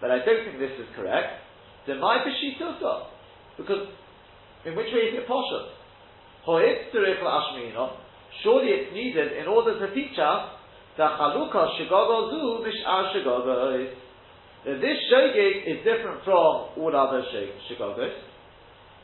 But 0.00 0.14
I 0.14 0.22
don't 0.22 0.46
think 0.46 0.62
this 0.62 0.78
is 0.78 0.86
correct. 0.94 1.42
Then 1.86 1.98
my 1.98 2.22
b'shitusa. 2.22 3.10
Because, 3.58 3.90
in 4.66 4.76
which 4.76 4.86
way 4.94 5.10
is 5.10 5.18
it 5.18 5.26
poshut? 5.26 5.74
Ho'it 6.46 6.94
tzurich 6.94 7.18
la'ashmino, 7.18 7.98
surely 8.44 8.70
it's 8.70 8.94
needed 8.94 9.32
in 9.42 9.48
order 9.48 9.74
to 9.82 9.94
teach 9.94 10.14
us 10.22 10.54
that 10.98 11.18
chaluka 11.18 11.74
shigogo 11.74 12.30
zu 12.30 12.62
mish'ar 12.62 13.10
shigogos. 13.10 13.90
That 14.64 14.80
this 14.80 14.98
shogeg 15.10 15.66
is 15.66 15.78
different 15.82 16.22
from 16.22 16.70
all 16.78 16.92
other 16.94 17.24
shigogos. 17.66 18.14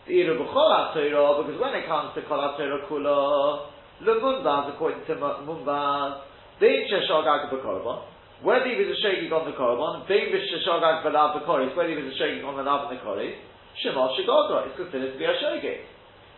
The 0.06 0.14
Iru 0.14 0.34
b'chol 0.34 0.94
Torah, 0.94 1.46
because 1.46 1.60
when 1.62 1.74
it 1.78 1.86
comes 1.86 2.10
to 2.18 2.22
kol 2.26 2.42
Torah 2.58 2.82
kula, 2.90 3.70
lemunbaz, 4.02 4.74
according 4.74 5.06
to 5.06 5.14
Munbaz, 5.14 6.22
they 6.58 6.90
shogag 6.90 7.54
b'korban, 7.54 8.02
whether 8.42 8.66
he 8.66 8.74
was 8.82 8.90
a 8.90 8.98
shogeg 8.98 9.30
on 9.30 9.46
the 9.46 9.54
korban, 9.54 10.02
bein 10.10 10.34
b'shogag 10.34 11.06
b'lav 11.06 11.38
b'koris, 11.38 11.76
whether 11.76 11.90
he 11.90 12.02
was 12.02 12.10
a 12.10 12.16
shogeg 12.18 12.42
on 12.42 12.56
the 12.58 12.66
lav 12.66 12.90
and 12.90 12.98
the 12.98 13.02
koris, 13.06 13.38
shemot 13.78 14.18
shigogo, 14.18 14.66
is 14.66 14.74
considered 14.74 15.14
to 15.14 15.18
be 15.18 15.24
a 15.24 15.38
shogeg. 15.38 15.86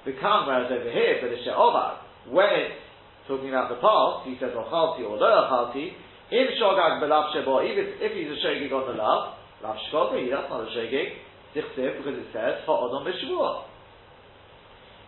The 0.05 0.13
come, 0.21 0.45
whereas 0.45 0.69
over 0.69 0.93
here, 0.93 1.25
for 1.25 1.33
the 1.33 1.41
she'ovad, 1.41 2.05
when 2.29 2.53
it's 2.53 2.77
talking 3.25 3.49
about 3.49 3.73
the 3.73 3.81
past, 3.81 4.29
he 4.29 4.37
says 4.37 4.53
ochalti 4.53 5.09
or 5.09 5.17
lo 5.17 5.25
ochalti, 5.25 5.89
in 6.37 6.53
shogag 6.61 7.01
belav 7.01 7.33
shebo, 7.33 7.65
if 7.65 8.13
he's 8.13 8.29
a 8.29 8.39
shogig 8.45 8.69
on 8.77 8.93
the 8.93 8.97
lav, 9.01 9.41
lav 9.65 9.81
shogig, 9.89 10.29
that's 10.29 10.53
not 10.53 10.69
a 10.69 10.71
shogig, 10.77 11.24
dichsev, 11.55 11.99
because 11.99 12.19
it 12.19 12.29
says 12.33 12.63
ha'odom 12.67 13.07
b'shvuah. 13.07 13.65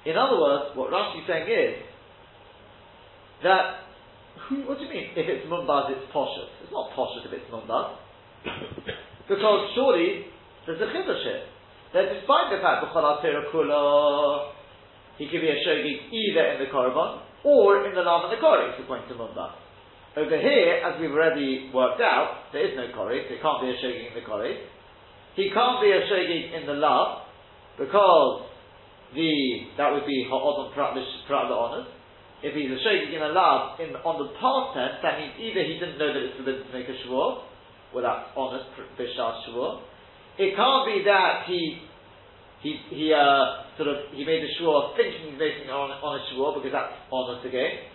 In 0.07 0.17
other 0.17 0.39
words, 0.41 0.77
what 0.79 0.91
Rashi 0.91 1.21
is 1.21 1.27
saying 1.27 1.51
is 1.51 1.83
that 3.43 3.83
what 4.67 4.79
do 4.79 4.85
you 4.85 4.91
mean? 4.91 5.11
If 5.17 5.27
it's 5.27 5.47
mumbaz, 5.51 5.91
it's 5.91 6.07
poshut. 6.15 6.47
It's 6.63 6.71
not 6.71 6.95
poshut 6.95 7.27
if 7.27 7.33
it's 7.33 7.51
mumbaz. 7.51 7.99
because 9.29 9.71
surely 9.75 10.27
there's 10.67 10.81
a 10.81 10.87
chiddush 10.95 11.23
here. 11.25 11.43
That 11.95 12.13
despite 12.15 12.51
the 12.51 12.63
fact 12.63 12.85
kula 12.93 14.53
he 15.19 15.29
could 15.29 15.41
be 15.41 15.49
a 15.49 15.59
shogig 15.65 16.13
either 16.13 16.45
in 16.53 16.59
the 16.61 16.71
korban 16.71 17.23
or 17.43 17.87
in 17.87 17.95
the 17.95 18.03
lav 18.03 18.29
and 18.29 18.37
the 18.37 18.43
koris, 18.43 18.77
according 18.83 19.09
to 19.09 19.15
Munda. 19.15 19.55
Over 20.17 20.37
here, 20.37 20.83
as 20.85 21.01
we've 21.01 21.13
already 21.13 21.71
worked 21.73 22.01
out, 22.01 22.53
there 22.53 22.67
is 22.67 22.77
no 22.77 22.89
koris, 22.93 23.31
it 23.31 23.41
can't 23.41 23.63
be 23.63 23.71
a 23.71 23.77
shogig 23.81 24.09
in 24.09 24.15
the 24.15 24.27
koris. 24.29 24.59
He 25.37 25.53
can't 25.53 25.85
be 25.85 25.93
a 25.93 26.01
shogig 26.09 26.57
in 26.57 26.67
the 26.67 26.81
lav 26.81 27.29
because 27.79 28.49
the 29.13 29.69
that 29.77 29.93
would 29.93 30.09
be 30.09 30.25
ha'odon 30.25 30.73
prat 30.73 30.97
honors. 30.97 31.87
If 32.43 32.57
he's 32.57 32.73
a 32.73 32.81
shogig 32.81 33.13
in 33.13 33.21
the 33.21 33.37
lav 33.37 33.79
in 33.79 33.93
on 34.01 34.17
the 34.17 34.33
past 34.41 34.73
tense, 34.73 34.97
that 35.05 35.21
means 35.21 35.37
either 35.37 35.61
he 35.61 35.77
didn't 35.77 36.01
know 36.01 36.09
that 36.09 36.23
it's 36.25 36.37
forbidden 36.41 36.65
to 36.65 36.73
make 36.73 36.89
a 36.89 36.97
shvur, 37.05 37.45
well 37.93 38.03
that's 38.03 38.33
honest 38.33 38.65
bishar 38.97 39.45
shvur. 39.45 39.85
It 40.41 40.57
can't 40.57 40.85
be 40.89 41.05
that 41.05 41.45
he 41.45 41.85
he 42.65 42.81
he 42.89 43.13
uh, 43.13 43.77
sort 43.77 43.93
of 43.93 44.17
he 44.17 44.25
made 44.25 44.41
a 44.41 44.51
shua 44.57 44.97
thinking 44.97 45.33
he's 45.33 45.39
making 45.39 45.69
on 45.69 45.93
on 45.93 46.17
a 46.17 46.23
shua 46.33 46.57
because 46.57 46.73
that's 46.73 46.97
honest 47.13 47.45
again. 47.45 47.93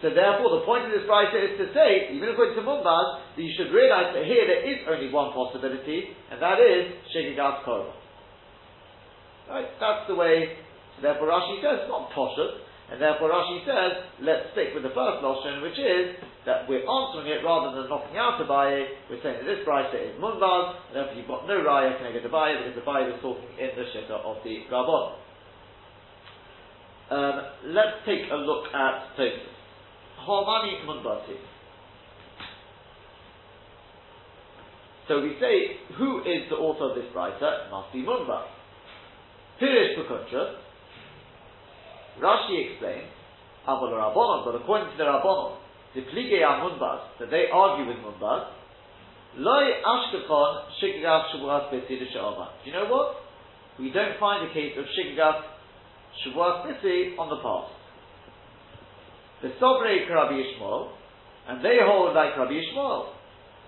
So 0.00 0.08
therefore, 0.08 0.60
the 0.60 0.64
point 0.64 0.88
of 0.88 0.96
this 0.96 1.04
writer 1.04 1.36
is 1.36 1.60
to 1.60 1.68
say, 1.76 2.16
even 2.16 2.32
according 2.32 2.56
to 2.56 2.64
Mumbaz, 2.64 3.36
that 3.36 3.42
you 3.44 3.52
should 3.52 3.68
realize 3.68 4.16
that 4.16 4.24
here 4.24 4.48
there 4.48 4.64
is 4.64 4.80
only 4.88 5.12
one 5.12 5.36
possibility, 5.36 6.16
and 6.32 6.40
that 6.40 6.56
is 6.56 6.96
Shigigat 7.12 7.68
Korban. 7.68 7.92
Right? 9.44 9.68
That's 9.76 10.08
the 10.08 10.16
way, 10.16 10.56
therefore 11.04 11.28
Rashi 11.28 11.60
says, 11.60 11.84
not 11.92 12.08
Poshut, 12.16 12.64
and 12.88 12.96
therefore 12.96 13.28
Rashi 13.28 13.60
says, 13.68 14.08
let's 14.24 14.48
stick 14.56 14.72
with 14.72 14.88
the 14.88 14.94
first 14.96 15.20
notion, 15.20 15.60
which 15.60 15.76
is 15.76 16.16
that 16.48 16.64
we're 16.64 16.80
answering 16.80 17.28
it 17.28 17.44
rather 17.44 17.76
than 17.76 17.92
knocking 17.92 18.16
out 18.16 18.40
Abaye, 18.40 19.12
we're 19.12 19.20
saying 19.20 19.44
that 19.44 19.48
this 19.52 19.60
writer 19.68 20.00
is 20.00 20.16
Mumbaz, 20.16 20.80
and 20.88 20.96
therefore 20.96 21.12
you've 21.12 21.28
got 21.28 21.44
no 21.44 21.60
Raya 21.60 22.00
connected 22.00 22.24
to 22.24 22.32
Abaye, 22.32 22.56
because 22.56 22.72
the 22.72 22.84
Abaye 22.88 23.04
was 23.12 23.20
talking 23.20 23.52
in 23.60 23.68
the 23.76 23.84
Shitta 23.92 24.16
of 24.16 24.40
the 24.48 24.64
Rabbon. 24.72 25.28
Um, 27.12 27.36
let's 27.76 28.00
take 28.08 28.32
a 28.32 28.38
look 28.40 28.72
at 28.72 29.12
Tosus. 29.20 29.59
Homani 30.26 30.84
Munbati. 30.86 31.36
So 35.08 35.20
we 35.22 35.34
say, 35.40 35.76
who 35.98 36.20
is 36.20 36.46
the 36.50 36.56
author 36.56 36.90
of 36.90 36.94
this 36.94 37.10
writer? 37.14 37.66
It 37.66 37.70
must 37.70 37.92
be 37.92 38.02
Munba. 38.02 38.46
Pirish 39.60 39.98
Bukuntra. 39.98 40.54
Rashi 42.22 42.70
explains, 42.70 43.10
Aval 43.66 43.90
Rabbanon, 43.90 44.44
but 44.44 44.54
according 44.54 44.92
to 44.92 44.96
the 44.96 45.04
Rabbanon, 45.04 45.56
the 45.94 46.02
Plige 46.02 46.40
Munbas, 46.62 47.18
that 47.18 47.30
they 47.30 47.46
argue 47.52 47.86
with 47.88 47.96
Munbas, 47.96 48.50
Loi 49.36 49.82
Ashkakon 49.82 50.70
Shikigas 50.80 51.34
Shavuas 51.34 51.72
Bisi 51.72 51.98
Do 51.98 52.06
you 52.64 52.72
know 52.72 52.86
what? 52.88 53.16
We 53.78 53.90
don't 53.90 54.18
find 54.20 54.48
a 54.48 54.52
case 54.52 54.74
of 54.78 54.84
Shikigas 54.84 55.42
Shavuas 56.24 56.66
Bisi 56.66 57.18
on 57.18 57.30
the 57.30 57.42
past 57.42 57.79
the 59.42 59.48
Sobrei 59.60 60.08
Rabbi 60.08 60.36
Yishmael, 60.36 60.92
and 61.48 61.64
they 61.64 61.78
hold 61.80 62.14
like 62.14 62.36
Rabbi 62.36 62.52
Yishmael. 62.52 63.16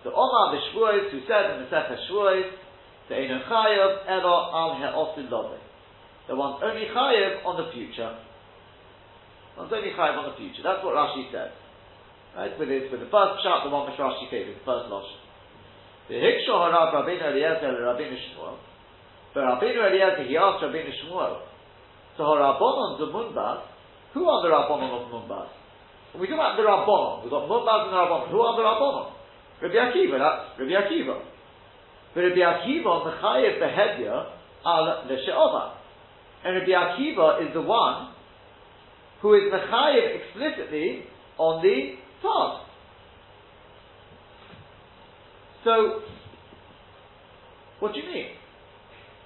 The 0.05 0.11
Omar 0.11 0.53
the 0.53 0.61
Shvuos, 0.71 1.11
who 1.11 1.21
said 1.27 1.57
in 1.57 1.65
the 1.65 1.69
Sefer 1.71 1.97
Shvuos, 2.11 2.51
the 3.09 3.15
Einu 3.15 3.39
Chayav 3.49 4.05
Elo 4.09 4.35
Al 4.53 4.77
He'osid 4.79 5.31
Love. 5.31 5.59
The 6.29 6.37
one's 6.37 6.63
only 6.63 6.87
Chayav 6.91 7.47
on 7.47 7.57
the 7.57 7.73
future. 7.73 8.19
One's 9.57 9.73
only 9.73 9.91
Chayav 9.91 10.19
on 10.19 10.31
the 10.31 10.37
future. 10.37 10.63
That's 10.63 10.83
what 10.85 10.95
Rashi 10.95 11.31
says. 11.31 11.55
Right? 12.37 12.53
With, 12.59 12.69
his, 12.69 12.91
with 12.91 13.01
the 13.01 13.11
first 13.13 13.43
shot, 13.47 13.65
the 13.65 13.71
one 13.71 13.89
which 13.89 13.99
Rashi 13.99 14.31
gave, 14.31 14.47
the 14.51 14.65
first 14.67 14.91
losh. 14.91 15.09
The 16.09 16.19
Hiksho 16.19 16.51
Harav 16.51 16.93
Rabbeinu 16.93 17.33
Eliezer 17.33 17.73
Rabbeinu 17.81 18.19
Shmuel. 18.19 18.59
But 19.35 19.41
Rabbeinu 19.41 19.81
Eliezer, 19.87 20.29
he 20.29 20.37
asked 20.37 20.65
Rabbeinu 20.65 20.91
Shmuel, 21.05 21.47
so 22.17 22.25
Harabonon 22.25 23.01
Zumunbas, 23.01 23.63
who 24.13 24.29
are 24.29 24.43
the 24.43 24.51
Rabbonon 24.53 24.93
of 24.93 25.13
Munbas? 25.13 25.62
When 26.13 26.21
we 26.21 26.27
talk 26.29 26.37
about 26.37 26.57
the 26.57 26.63
Rabbanon, 26.63 27.23
we've 27.25 27.31
got 27.33 27.49
Mumbaz 27.49 27.89
and 27.89 27.97
Rabbanon. 27.97 28.31
Who 28.31 28.41
are 28.41 28.57
the 28.57 28.65
Rabbanon? 28.69 29.13
Rabbi 29.63 29.81
Akiva, 29.81 30.19
that's 30.21 30.61
Rabbi 30.61 30.77
Akiva. 30.77 31.23
But 32.15 32.21
Rabbi 32.21 32.45
Akiva 32.45 32.87
on 32.87 33.09
the 33.09 33.17
Chayev 33.17 33.57
Behedya 33.57 34.27
al 34.67 35.09
Leshe'ova. 35.09 35.73
And 36.45 36.57
Rabbi 36.57 36.73
Akiva 36.73 37.49
is 37.49 37.55
the 37.55 37.63
one 37.63 38.13
who 39.23 39.35
is 39.35 39.51
Mechayev 39.53 40.21
explicitly 40.21 41.05
on 41.39 41.63
the 41.63 41.95
task. 42.21 42.69
So, 45.65 46.03
what 47.81 47.95
do 47.95 48.01
you 48.01 48.07
mean? 48.13 48.27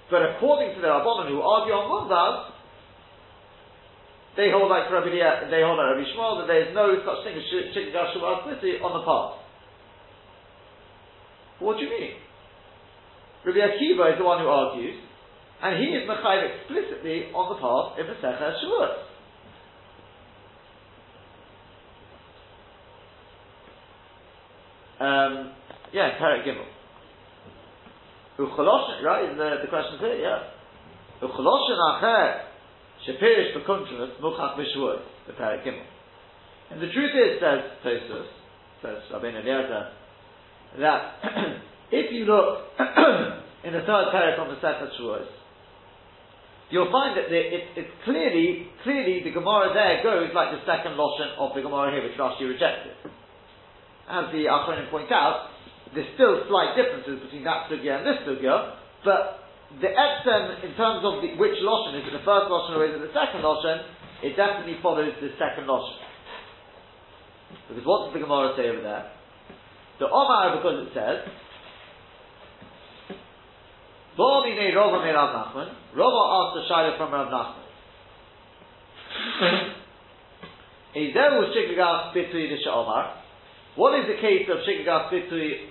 But 0.09 0.21
according 0.23 0.75
to 0.75 0.81
the 0.81 0.87
Rabbanon 0.87 1.27
who 1.27 1.41
argue 1.41 1.73
on 1.73 2.07
Mumbaz, 2.07 2.56
they 4.37 4.53
hold 4.53 4.69
like 4.69 4.85
Rabbi 4.93 5.09
they 5.09 5.61
hold 5.65 5.81
like 5.81 5.97
Rabbi 5.97 6.05
Yishmael 6.05 6.39
that 6.39 6.47
there 6.47 6.69
is 6.69 6.71
no 6.77 6.93
such 7.01 7.25
thing 7.25 7.33
as 7.33 7.43
chicken 7.73 7.89
Splitty 7.89 8.77
on 8.85 8.93
the 8.93 9.03
path. 9.03 9.41
What 11.59 11.77
do 11.77 11.83
you 11.83 11.89
mean? 11.89 12.21
Rabbi 13.43 13.57
Akiva 13.57 14.13
is 14.13 14.17
the 14.21 14.23
one 14.23 14.39
who 14.39 14.47
argues, 14.47 15.01
and 15.63 15.81
he 15.81 15.89
is 15.89 16.07
Mechayiv 16.07 16.61
explicitly 16.61 17.33
on 17.33 17.49
the 17.49 17.57
path 17.57 17.97
in 17.97 18.05
the 18.05 18.13
Sefer 18.21 18.53
Shavuot. 18.61 19.07
Um, 24.99 25.53
yeah, 25.93 26.17
Perek 26.21 26.45
Gimel. 26.45 26.65
Right? 28.37 29.35
The, 29.35 29.65
the 29.65 29.67
question 29.67 29.95
is 29.95 30.01
here, 30.01 30.21
yeah. 30.21 31.25
Ucholoshin 31.25 31.77
acher 31.81 32.46
Shapirish 33.05 33.53
Bekuntrus 33.55 34.19
Muchach 34.21 34.57
Mishvuot, 34.57 35.01
the 35.27 35.33
Parak 35.33 35.65
Gimel. 35.65 35.83
And 36.71 36.81
the 36.81 36.91
truth 36.91 37.11
is, 37.15 37.39
says 37.39 37.63
Tosus, 37.83 38.27
says 38.81 38.97
Rabbi 39.11 39.29
Eliezer, 39.29 39.89
that 40.79 41.01
if 41.91 42.11
you 42.11 42.25
look 42.25 42.59
in 43.63 43.71
the 43.73 43.83
third 43.87 44.11
parak 44.11 44.39
on 44.39 44.49
the 44.49 44.59
Sefer 44.59 44.91
Shavuos, 44.99 45.27
you'll 46.69 46.91
find 46.91 47.15
that 47.17 47.29
the, 47.29 47.39
it, 47.39 47.63
it's 47.77 47.95
clearly, 48.03 48.67
clearly 48.83 49.23
the 49.23 49.31
Gemara 49.31 49.71
there 49.73 50.03
goes 50.03 50.35
like 50.35 50.51
the 50.51 50.61
second 50.67 50.99
loshen 50.99 51.31
of 51.39 51.55
the 51.55 51.61
Gemara 51.61 51.91
here, 51.91 52.03
which 52.03 52.19
Rashi 52.19 52.43
rejected. 52.43 52.93
As 54.09 54.31
the 54.31 54.51
Achronim 54.51 54.91
point 54.91 55.11
out, 55.11 55.51
there's 55.95 56.07
still 56.15 56.43
slight 56.47 56.75
differences 56.75 57.23
between 57.23 57.43
that 57.43 57.71
sugya 57.71 57.99
and 57.99 58.05
this 58.07 58.19
sugya, 58.27 58.75
but 59.03 59.46
the 59.75 59.91
etzem, 59.91 60.63
in 60.63 60.71
terms 60.79 61.03
of 61.03 61.19
the, 61.21 61.35
which 61.35 61.59
loshen, 61.59 61.99
is 61.99 62.07
it 62.07 62.15
the 62.15 62.23
first 62.23 62.47
loshen 62.47 62.79
or 62.79 62.87
is 62.87 62.95
it 62.95 63.03
the 63.03 63.11
second 63.11 63.43
loshen, 63.43 63.83
it 64.23 64.35
definitely 64.39 64.79
follows 64.81 65.11
the 65.19 65.29
second 65.35 65.67
loshen. 65.67 65.99
Because 67.67 67.83
what 67.85 68.07
does 68.07 68.13
the 68.15 68.23
Gemara 68.23 68.55
say 68.55 68.69
over 68.71 68.81
there? 68.81 69.11
The 69.99 70.07
Omar, 70.07 70.55
because 70.55 70.87
it 70.87 70.93
says, 70.95 71.27
Bo'amine 74.17 74.73
Rova 74.73 75.03
me 75.03 75.11
Rav 75.11 75.35
Nachman, 75.35 75.69
Rova 75.93 76.23
asked 76.39 76.55
the 76.57 76.63
Shaila 76.65 76.97
from 76.97 77.11
Rav 77.11 77.27
Nachman. 77.27 77.67
Ezeru 80.95 81.53
Shigagas 81.53 82.15
Bitui 82.15 82.49
the 82.49 82.71
Omar. 82.71 83.21
What 83.75 83.99
is 83.99 84.07
the 84.07 84.19
case 84.19 84.47
of 84.49 84.57
Shigagas 84.65 85.11
Bitui 85.11 85.69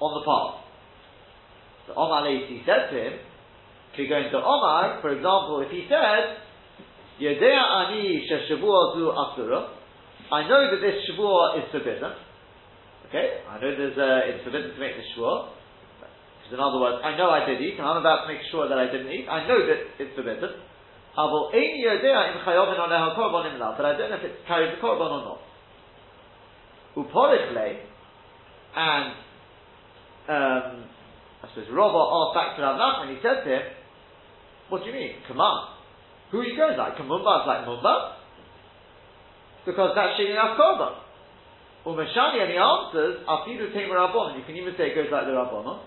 on 0.00 0.20
the 0.20 0.24
path? 0.24 0.65
So 1.86 1.94
Omar 1.94 2.22
Leisi 2.22 2.64
said 2.66 2.90
to 2.90 2.96
him, 2.98 3.14
if 3.92 3.98
you 3.98 4.08
go 4.08 4.18
into 4.18 4.36
Omar, 4.36 5.00
for 5.00 5.10
example, 5.14 5.62
if 5.64 5.70
he 5.70 5.86
said, 5.88 6.36
Yedea 7.20 7.62
ani 7.80 8.28
sheshavua 8.28 8.94
zu 8.98 9.10
asura, 9.10 9.72
I 10.30 10.48
know 10.48 10.70
that 10.70 10.80
this 10.82 11.00
shavua 11.08 11.58
is 11.58 11.70
forbidden. 11.70 12.12
Okay, 13.08 13.40
I 13.48 13.60
know 13.60 13.70
there's 13.70 13.96
a, 13.96 14.20
it's 14.28 14.44
forbidden 14.44 14.74
to 14.74 14.80
make 14.80 14.96
the 14.96 15.02
shavua. 15.14 15.48
In 16.52 16.60
other 16.60 16.78
words, 16.78 17.02
I 17.02 17.16
know 17.16 17.30
I 17.30 17.44
did 17.46 17.60
eat, 17.60 17.78
and 17.78 17.86
I'm 17.86 17.96
about 17.96 18.26
to 18.26 18.32
make 18.32 18.42
sure 18.50 18.68
that 18.68 18.78
I 18.78 18.86
didn't 18.86 19.10
eat. 19.10 19.26
I 19.28 19.48
know 19.48 19.66
that 19.66 19.78
it's 19.98 20.14
forbidden. 20.14 20.50
But 21.16 21.50
I 21.50 21.62
don't 23.96 24.10
know 24.10 24.16
if 24.16 24.24
it 24.24 24.46
carries 24.46 24.76
the 24.76 24.80
korban 24.84 25.10
or 25.10 25.22
not. 25.24 25.40
Uporichle, 26.96 27.78
and 28.76 29.14
um, 30.28 30.84
I 31.42 31.48
suppose 31.52 31.68
Rava 31.72 32.00
asked 32.00 32.34
back 32.34 32.48
to 32.56 32.62
Rav 32.62 32.76
Nachman, 32.80 33.14
he 33.14 33.18
said 33.20 33.44
to 33.44 33.48
him, 33.50 33.64
What 34.68 34.82
do 34.82 34.88
you 34.88 34.94
mean? 34.94 35.20
Command. 35.26 35.76
Who 36.30 36.40
are 36.40 36.44
you 36.44 36.56
going 36.56 36.76
like? 36.76 36.96
Kamumba 36.96 37.42
is 37.42 37.46
like 37.46 37.62
Mumba? 37.68 38.16
Because 39.66 39.92
that's 39.94 40.18
Shigin 40.18 40.34
Af 40.34 40.58
Korban. 40.58 41.06
Umeshani, 41.86 42.42
and 42.42 42.50
he 42.50 42.58
answers, 42.58 43.22
Afidu 43.28 43.72
Tamer 43.72 43.94
Rabban. 43.94 44.38
You 44.38 44.44
can 44.44 44.56
even 44.56 44.74
say 44.76 44.90
it 44.90 44.94
goes 44.94 45.06
like 45.10 45.26
the 45.26 45.32
Rabban. 45.32 45.78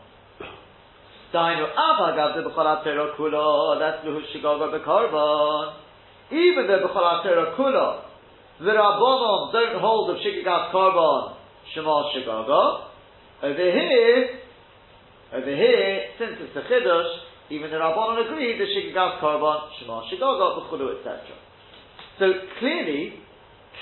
Dainu 1.33 1.67
Avagav 1.75 2.35
de 2.35 2.49
B'chol 2.49 2.65
HaTerah 2.65 3.15
Kula, 3.17 3.79
that's 3.79 4.05
Luhu 4.05 4.21
Shigaga. 4.33 5.73
Even 6.31 6.67
the 6.67 6.87
B'chol 6.87 7.25
HaTerah 7.25 7.55
Kula, 7.55 8.01
the 8.59 8.71
Rabbanon 8.71 9.51
don't 9.51 9.81
hold 9.81 10.09
of 10.09 10.17
Shigagas 10.17 10.71
Korban, 10.71 11.35
Shema 11.75 12.11
Shigaga. 12.15 12.85
Over 13.43 13.55
here, 13.55 14.39
over 15.33 15.55
here, 15.55 16.09
since 16.17 16.41
it's 16.41 16.55
a 16.57 16.65
chiddush, 16.65 17.11
even 17.51 17.69
the 17.69 17.77
Rabbanon 17.77 18.25
agree 18.25 18.57
that 18.57 18.65
Shigagas 18.65 19.21
Korban, 19.21 19.69
Shema 19.79 20.01
Shigaga, 20.09 20.57
B'chulu, 20.57 20.97
etc. 20.97 21.21
So 22.17 22.25
clearly, 22.59 23.13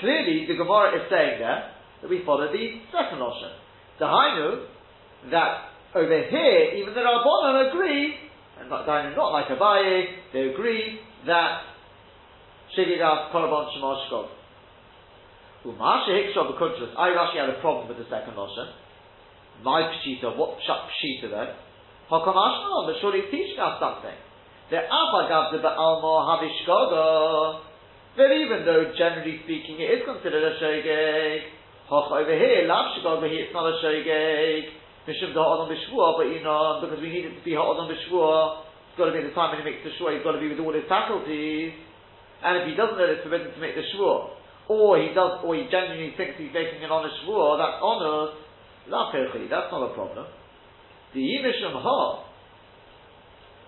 clearly 0.00 0.46
the 0.46 0.54
Gemara 0.54 0.96
is 0.96 1.08
saying 1.10 1.40
there 1.40 1.72
that 2.02 2.10
we 2.10 2.22
follow 2.24 2.52
the 2.52 2.80
second 2.92 3.20
option. 3.20 3.50
The 3.98 4.04
Hainu, 4.04 4.66
that 5.30 5.72
over 5.94 6.22
here, 6.28 6.74
even 6.76 6.94
the 6.94 7.00
Rabbanon 7.00 7.72
agree, 7.72 8.14
and 8.60 8.68
not, 8.70 8.86
not 8.86 9.32
like 9.32 9.48
Abaye, 9.48 10.04
they 10.32 10.52
agree 10.52 11.00
that 11.26 11.62
Shigagas 12.76 13.32
Korban, 13.32 13.74
Shema 13.74 14.04
Shigaga. 14.04 14.28
Umasha 15.64 16.12
Hikshav 16.12 16.54
B'kuntrus, 16.54 16.94
I 16.96 17.10
actually 17.18 17.40
had 17.40 17.50
a 17.50 17.60
problem 17.60 17.88
with 17.88 17.98
the 17.98 18.04
second 18.08 18.36
option. 18.36 18.68
My 19.64 19.90
pshita, 19.90 20.36
what 20.36 20.58
pshita 20.62 21.30
then? 21.30 21.50
Hakamashma, 22.10 22.86
but 22.86 22.94
surely 23.00 23.22
he's 23.22 23.30
teaching 23.30 23.60
us 23.60 23.76
something. 23.80 24.16
The 24.70 24.78
Abba 24.78 25.20
Gavza 25.28 25.58
Ba'almo 25.60 26.24
Havishkoga. 26.28 27.60
that 28.16 28.30
even 28.32 28.64
though 28.64 28.92
generally 28.96 29.40
speaking 29.44 29.80
it 29.80 29.98
is 29.98 30.02
considered 30.04 30.44
a 30.44 30.52
shogeg, 30.60 31.40
hoch 31.88 32.12
over 32.12 32.34
here, 32.36 32.68
lav 32.68 32.96
over 33.04 33.28
here, 33.28 33.48
it's 33.48 33.54
not 33.54 33.64
a 33.64 33.76
shogeg, 33.80 34.76
mishum 35.08 35.32
the 35.32 35.40
ha'odom 35.40 35.72
b'shvua, 35.72 36.20
but 36.20 36.26
you 36.28 36.44
know, 36.44 36.84
because 36.84 37.00
we 37.00 37.08
need 37.08 37.24
it 37.24 37.34
to 37.36 37.44
be 37.44 37.54
ha'odom 37.54 37.88
b'shvua, 37.88 38.64
it's 38.88 38.98
got 38.98 39.08
to 39.08 39.14
be 39.16 39.24
the 39.24 39.32
time 39.32 39.56
when 39.56 39.64
he 39.64 39.66
makes 39.66 39.80
the 39.84 39.92
shvua, 39.96 40.16
he's 40.16 40.24
got 40.24 40.32
to 40.32 40.42
be 40.42 40.48
with 40.48 40.60
all 40.60 40.74
his 40.74 40.84
faculties, 40.88 41.72
and 42.44 42.52
if 42.60 42.64
he 42.68 42.74
doesn't 42.76 42.96
know 42.96 43.08
it's 43.08 43.24
forbidden 43.24 43.52
to 43.52 43.60
make 43.60 43.72
the 43.72 43.84
shvua, 43.94 44.36
or 44.68 45.00
he 45.00 45.16
does, 45.16 45.40
or 45.44 45.56
he 45.56 45.64
genuinely 45.72 46.12
thinks 46.16 46.36
he's 46.36 46.52
making 46.52 46.84
an 46.84 46.92
honest 46.92 47.16
shvua, 47.24 47.56
that's 47.56 47.80
honor, 47.80 48.47
that's 48.90 49.70
not 49.72 49.90
a 49.90 49.94
problem. 49.94 50.26
The 51.14 51.20
yimishum 51.20 51.72
ha, 51.76 52.24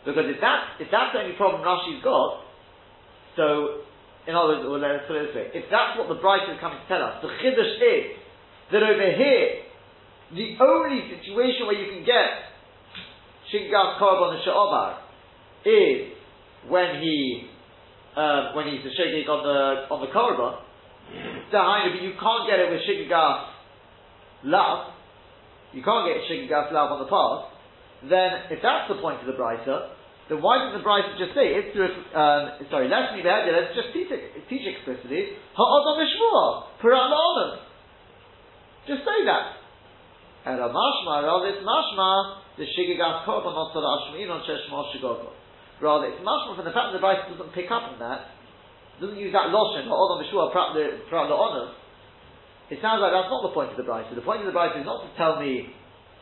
because 0.05 0.27
if 0.29 0.41
that 0.41 0.81
if 0.81 0.89
that's 0.91 1.12
the 1.12 1.21
only 1.21 1.37
problem 1.37 1.62
Rashi's 1.62 2.03
got, 2.03 2.45
so 3.37 3.85
in 4.27 4.35
other 4.37 4.61
words, 4.61 4.65
well, 4.69 4.81
let's 4.81 5.05
put 5.09 5.17
it 5.17 5.33
this 5.33 5.37
way: 5.37 5.47
if 5.55 5.69
that's 5.71 5.97
what 5.97 6.09
the 6.09 6.21
Bright 6.21 6.49
is 6.49 6.61
coming 6.61 6.81
to 6.81 6.89
tell 6.89 7.03
us, 7.03 7.21
the 7.25 7.29
chiddush 7.41 7.81
is 7.81 8.17
that 8.73 8.83
over 8.83 9.09
here, 9.12 9.65
the 10.37 10.57
only 10.61 11.09
situation 11.11 11.67
where 11.67 11.77
you 11.77 11.91
can 11.93 12.05
get 12.05 12.50
shingas 13.53 13.99
korban 13.99 14.35
and 14.37 14.43
she'obar 14.45 14.99
is 15.65 16.12
when 16.69 17.00
he 17.00 17.49
uh, 18.17 18.53
when 18.55 18.67
he's 18.69 18.83
the 18.85 18.91
shegig 18.91 19.29
on 19.29 19.43
the 19.43 19.93
on 19.93 20.00
the 20.00 20.11
korban. 20.12 20.61
but 21.50 22.03
you 22.03 22.12
can't 22.21 22.45
get 22.49 22.59
it 22.61 22.71
with 22.71 22.81
shigas 22.87 23.47
lav. 24.45 25.00
You 25.73 25.83
can't 25.83 26.07
get 26.07 26.27
shigas 26.27 26.73
lav 26.73 26.91
on 26.93 26.99
the 27.05 27.11
path. 27.11 27.55
Then, 28.11 28.50
if 28.50 28.62
that's 28.62 28.89
the 28.89 28.99
point 28.99 29.21
of 29.21 29.27
the 29.27 29.37
brisa, 29.37 29.95
then 30.31 30.39
why 30.39 30.62
doesn't 30.62 30.79
the 30.79 30.87
Brisa 30.87 31.19
just 31.19 31.35
say 31.35 31.59
it's 31.59 31.75
through? 31.75 31.91
Um, 32.15 32.62
sorry, 32.71 32.87
let's 32.87 33.19
me 33.19 33.27
behavior. 33.27 33.50
Let's 33.50 33.75
just 33.75 33.91
teach, 33.91 34.07
teach 34.47 34.62
explicitly. 34.62 35.35
Ha'adam 35.59 35.99
mishmua 35.99 36.71
pirat 36.79 37.67
Just 38.87 39.03
say 39.03 39.27
that. 39.27 39.59
And 40.47 40.62
a 40.62 40.71
mashma, 40.71 41.27
rather 41.27 41.50
it's 41.50 41.67
mashma 41.67 42.47
the 42.62 42.62
shigigas 42.62 43.27
korban 43.27 43.59
also 43.59 43.83
the 43.83 43.91
ashmin 43.91 44.31
on 44.31 44.47
sheshma 44.47 44.95
shigogo. 44.95 45.35
Rather, 45.83 46.15
it's 46.15 46.23
mashma 46.23 46.55
from 46.55 46.65
the 46.65 46.71
fact 46.79 46.95
that 46.95 47.03
the 47.03 47.03
Brisa 47.03 47.27
doesn't 47.35 47.50
pick 47.50 47.67
up 47.67 47.91
on 47.91 47.99
that, 47.99 48.31
doesn't 49.03 49.19
use 49.19 49.35
that 49.35 49.50
lotion 49.50 49.91
ha'adam 49.91 50.23
mishmua 50.23 50.55
pirat 50.55 51.27
la'onim. 51.27 51.75
It 52.71 52.79
sounds 52.79 53.03
like 53.03 53.11
that's 53.11 53.27
not 53.27 53.43
the 53.43 53.50
point 53.50 53.75
of 53.75 53.79
the 53.79 53.83
Brisa. 53.83 54.15
The 54.15 54.23
point 54.23 54.47
of 54.47 54.49
the 54.49 54.55
Brisa 54.55 54.79
is 54.79 54.87
not 54.87 55.03
to 55.03 55.11
tell 55.19 55.43
me 55.43 55.75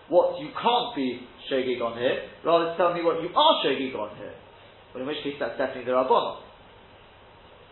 what 0.09 0.41
you 0.41 0.49
can't 0.57 0.97
be 0.97 1.21
shogig 1.53 1.81
on 1.85 2.01
here, 2.01 2.25
rather 2.41 2.73
to 2.73 2.75
tell 2.81 2.97
me 2.97 3.05
what 3.05 3.21
you 3.21 3.29
are 3.29 3.55
shogig 3.61 3.93
on 3.93 4.17
here. 4.17 4.33
Well, 4.93 5.05
in 5.05 5.09
which 5.09 5.21
case 5.21 5.37
that's 5.37 5.61
definitely 5.61 5.85
the 5.85 5.93
Rabbanon. 5.93 6.41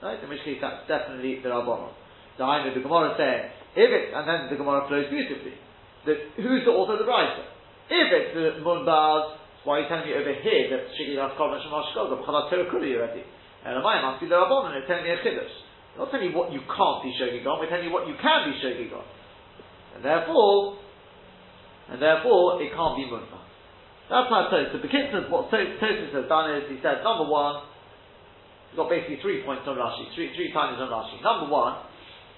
Right? 0.05 0.21
In 0.21 0.29
which 0.29 0.45
case 0.45 0.61
that's 0.61 0.85
definitely 0.85 1.41
the 1.41 1.49
Rabbanon. 1.49 1.97
The 2.37 2.45
Hainu, 2.45 2.77
the 2.77 2.85
Gemara 2.85 3.17
saying, 3.17 3.49
if 3.81 3.89
it, 3.89 4.13
and 4.13 4.29
then 4.29 4.53
the 4.53 4.61
Gemara 4.61 4.85
flows 4.89 5.09
beautifully, 5.09 5.57
that 6.05 6.37
who's 6.37 6.69
the 6.69 6.73
author 6.77 7.01
of 7.01 7.01
the 7.01 7.09
writer? 7.09 7.49
If 7.89 8.09
it's 8.13 8.31
the 8.37 8.61
Munbaz, 8.61 9.41
why 9.65 9.81
are 9.81 9.81
you 9.81 9.89
telling 9.89 10.05
me 10.05 10.13
over 10.13 10.37
here 10.37 10.69
that 10.77 10.93
Shigig 11.01 11.17
HaKol 11.17 11.57
Shemash 11.65 11.97
Shkoga, 11.97 12.21
B'chalat 12.21 12.53
Terakuli 12.53 12.93
already? 12.93 13.25
And 13.65 13.81
Ramayim 13.81 14.05
must 14.05 14.21
be 14.21 14.29
the 14.29 14.37
Rabbanon, 14.37 14.77
it's 14.77 14.87
telling 14.87 15.09
me 15.09 15.17
a 15.17 15.19
Chiddush. 15.25 15.57
Not 15.97 16.13
telling 16.13 16.29
you 16.29 16.37
what 16.37 16.53
you 16.53 16.61
can't 16.61 17.01
be 17.01 17.11
shogig 17.17 17.45
on, 17.49 17.61
we're 17.61 17.73
telling 17.73 17.89
you 17.89 17.93
what 17.93 18.07
you 18.07 18.15
can 18.21 18.53
be 18.53 18.55
shogig 18.61 18.93
on. 18.93 19.05
And 19.97 20.05
therefore, 20.05 20.77
and 21.89 21.97
therefore 22.01 22.61
it 22.61 22.69
can't 22.69 22.97
be 23.01 23.09
munfa. 23.09 23.41
That's 24.07 24.31
how 24.31 24.47
Tosis. 24.53 24.71
So 24.71 24.79
Bekitza, 24.79 25.31
what 25.31 25.51
Tosis 25.51 26.15
has 26.15 26.29
done 26.29 26.55
is 26.55 26.71
he 26.71 26.79
said 26.79 27.03
number 27.03 27.27
one, 27.27 27.67
he's 28.71 28.77
got 28.79 28.93
basically 28.93 29.19
three 29.23 29.43
points 29.43 29.67
on 29.67 29.75
Rashi, 29.75 30.13
three 30.15 30.31
three 30.37 30.53
times 30.53 30.79
on 30.79 30.93
Rashi. 30.93 31.19
Number 31.23 31.51
one, 31.51 31.83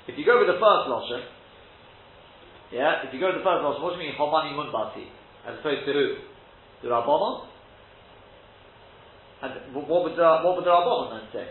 if 0.07 0.17
you 0.17 0.25
go 0.25 0.39
with 0.41 0.49
the 0.49 0.57
first 0.57 0.89
lashon, 0.89 1.29
yeah, 2.73 3.05
if 3.05 3.13
you 3.13 3.21
go 3.21 3.29
with 3.35 3.43
the 3.43 3.47
first 3.47 3.61
lashon, 3.61 3.83
what 3.85 3.93
do 3.93 4.01
you 4.01 4.09
mean 4.09 4.17
homani 4.17 4.57
munbati 4.57 5.13
as 5.45 5.61
opposed 5.61 5.85
to 5.85 5.93
who? 5.93 6.07
The 6.83 6.89
Rabbanon. 6.89 7.49
And 9.43 9.75
what 9.75 10.05
would 10.05 10.17
the 10.17 10.29
what 10.41 10.57
would 10.57 10.65
the 10.65 10.73
Rabbanon 10.73 11.21
then 11.21 11.27
say? 11.35 11.47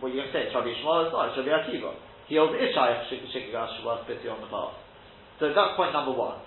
Going 0.00 0.14
to 0.14 0.30
say 0.30 0.46
Rabbi 0.54 0.70
Yishmael, 0.70 1.10
it's 1.10 1.14
not, 1.14 1.34
it's 1.34 1.42
Akiva. 1.42 1.92
He 2.28 2.36
holds 2.36 2.54
Ishai 2.54 3.08
Shikagash 3.08 3.82
was 3.82 4.04
busy 4.06 4.28
on 4.28 4.44
the 4.44 4.50
path. 4.52 4.76
So 5.40 5.48
that's 5.50 5.74
point 5.74 5.96
number 5.96 6.12
one. 6.12 6.38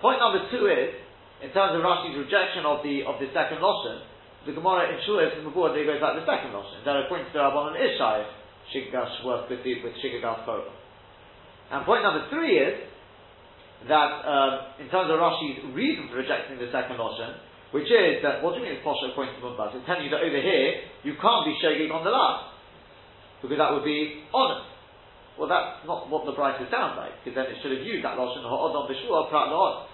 Point 0.00 0.22
number 0.22 0.46
two 0.48 0.70
is, 0.70 0.94
in 1.42 1.50
terms 1.50 1.74
of 1.74 1.82
Rashi's 1.82 2.14
rejection 2.14 2.62
of 2.62 2.86
the 2.86 3.02
of 3.02 3.18
the 3.18 3.28
second 3.34 3.58
lashon, 3.58 4.06
the 4.46 4.54
Gemara 4.54 4.94
in 4.94 5.02
Shulis 5.02 5.34
in 5.36 5.42
Mabur 5.42 5.74
they 5.74 5.84
goes 5.84 5.98
like 5.98 6.16
the 6.22 6.26
second 6.28 6.54
lashon. 6.54 6.86
That 6.86 7.04
according 7.04 7.28
to 7.28 7.32
the 7.34 7.42
Rabban 7.42 7.74
and 7.74 7.78
Ishai, 7.82 8.18
Shikagash 8.70 9.26
works 9.26 9.50
with 9.50 9.66
the, 9.66 9.82
with 9.82 9.98
Shikagash 9.98 10.46
Korban. 10.46 10.72
And 11.72 11.84
point 11.84 12.06
number 12.06 12.30
three 12.30 12.54
is 12.60 12.78
that 13.90 14.10
um, 14.24 14.52
in 14.78 14.86
terms 14.88 15.10
of 15.10 15.18
Rashi's 15.18 15.66
reason 15.74 16.08
for 16.08 16.22
rejecting 16.22 16.62
the 16.62 16.70
second 16.70 16.96
lashon, 16.96 17.42
which 17.74 17.90
is 17.90 18.22
that 18.22 18.38
what 18.38 18.54
do 18.54 18.62
you 18.62 18.70
mean 18.70 18.78
it's 18.78 18.86
posher 18.86 19.10
according 19.10 19.34
to 19.34 19.42
Mumbas? 19.42 19.74
It's 19.74 19.82
telling 19.82 20.06
you 20.06 20.12
that 20.14 20.22
over 20.22 20.40
here 20.40 20.86
you 21.02 21.18
can't 21.18 21.42
be 21.42 21.58
shaking 21.58 21.90
on 21.90 22.06
the 22.06 22.14
last 22.14 22.53
because 23.44 23.60
that 23.60 23.76
would 23.76 23.84
be 23.84 24.24
honest. 24.32 24.64
Well, 25.36 25.52
that's 25.52 25.84
not 25.84 26.08
what 26.08 26.24
the 26.24 26.32
Brisa 26.32 26.64
sounds 26.72 26.96
like, 26.96 27.12
because 27.20 27.36
then 27.36 27.52
it 27.52 27.60
should 27.60 27.76
have 27.76 27.84
used 27.84 28.00
that 28.06 28.16
Lashon 28.16 28.40
Ha'odon 28.40 28.88
B'Shua 28.88 29.28
Prat 29.28 29.52
La'od. 29.52 29.84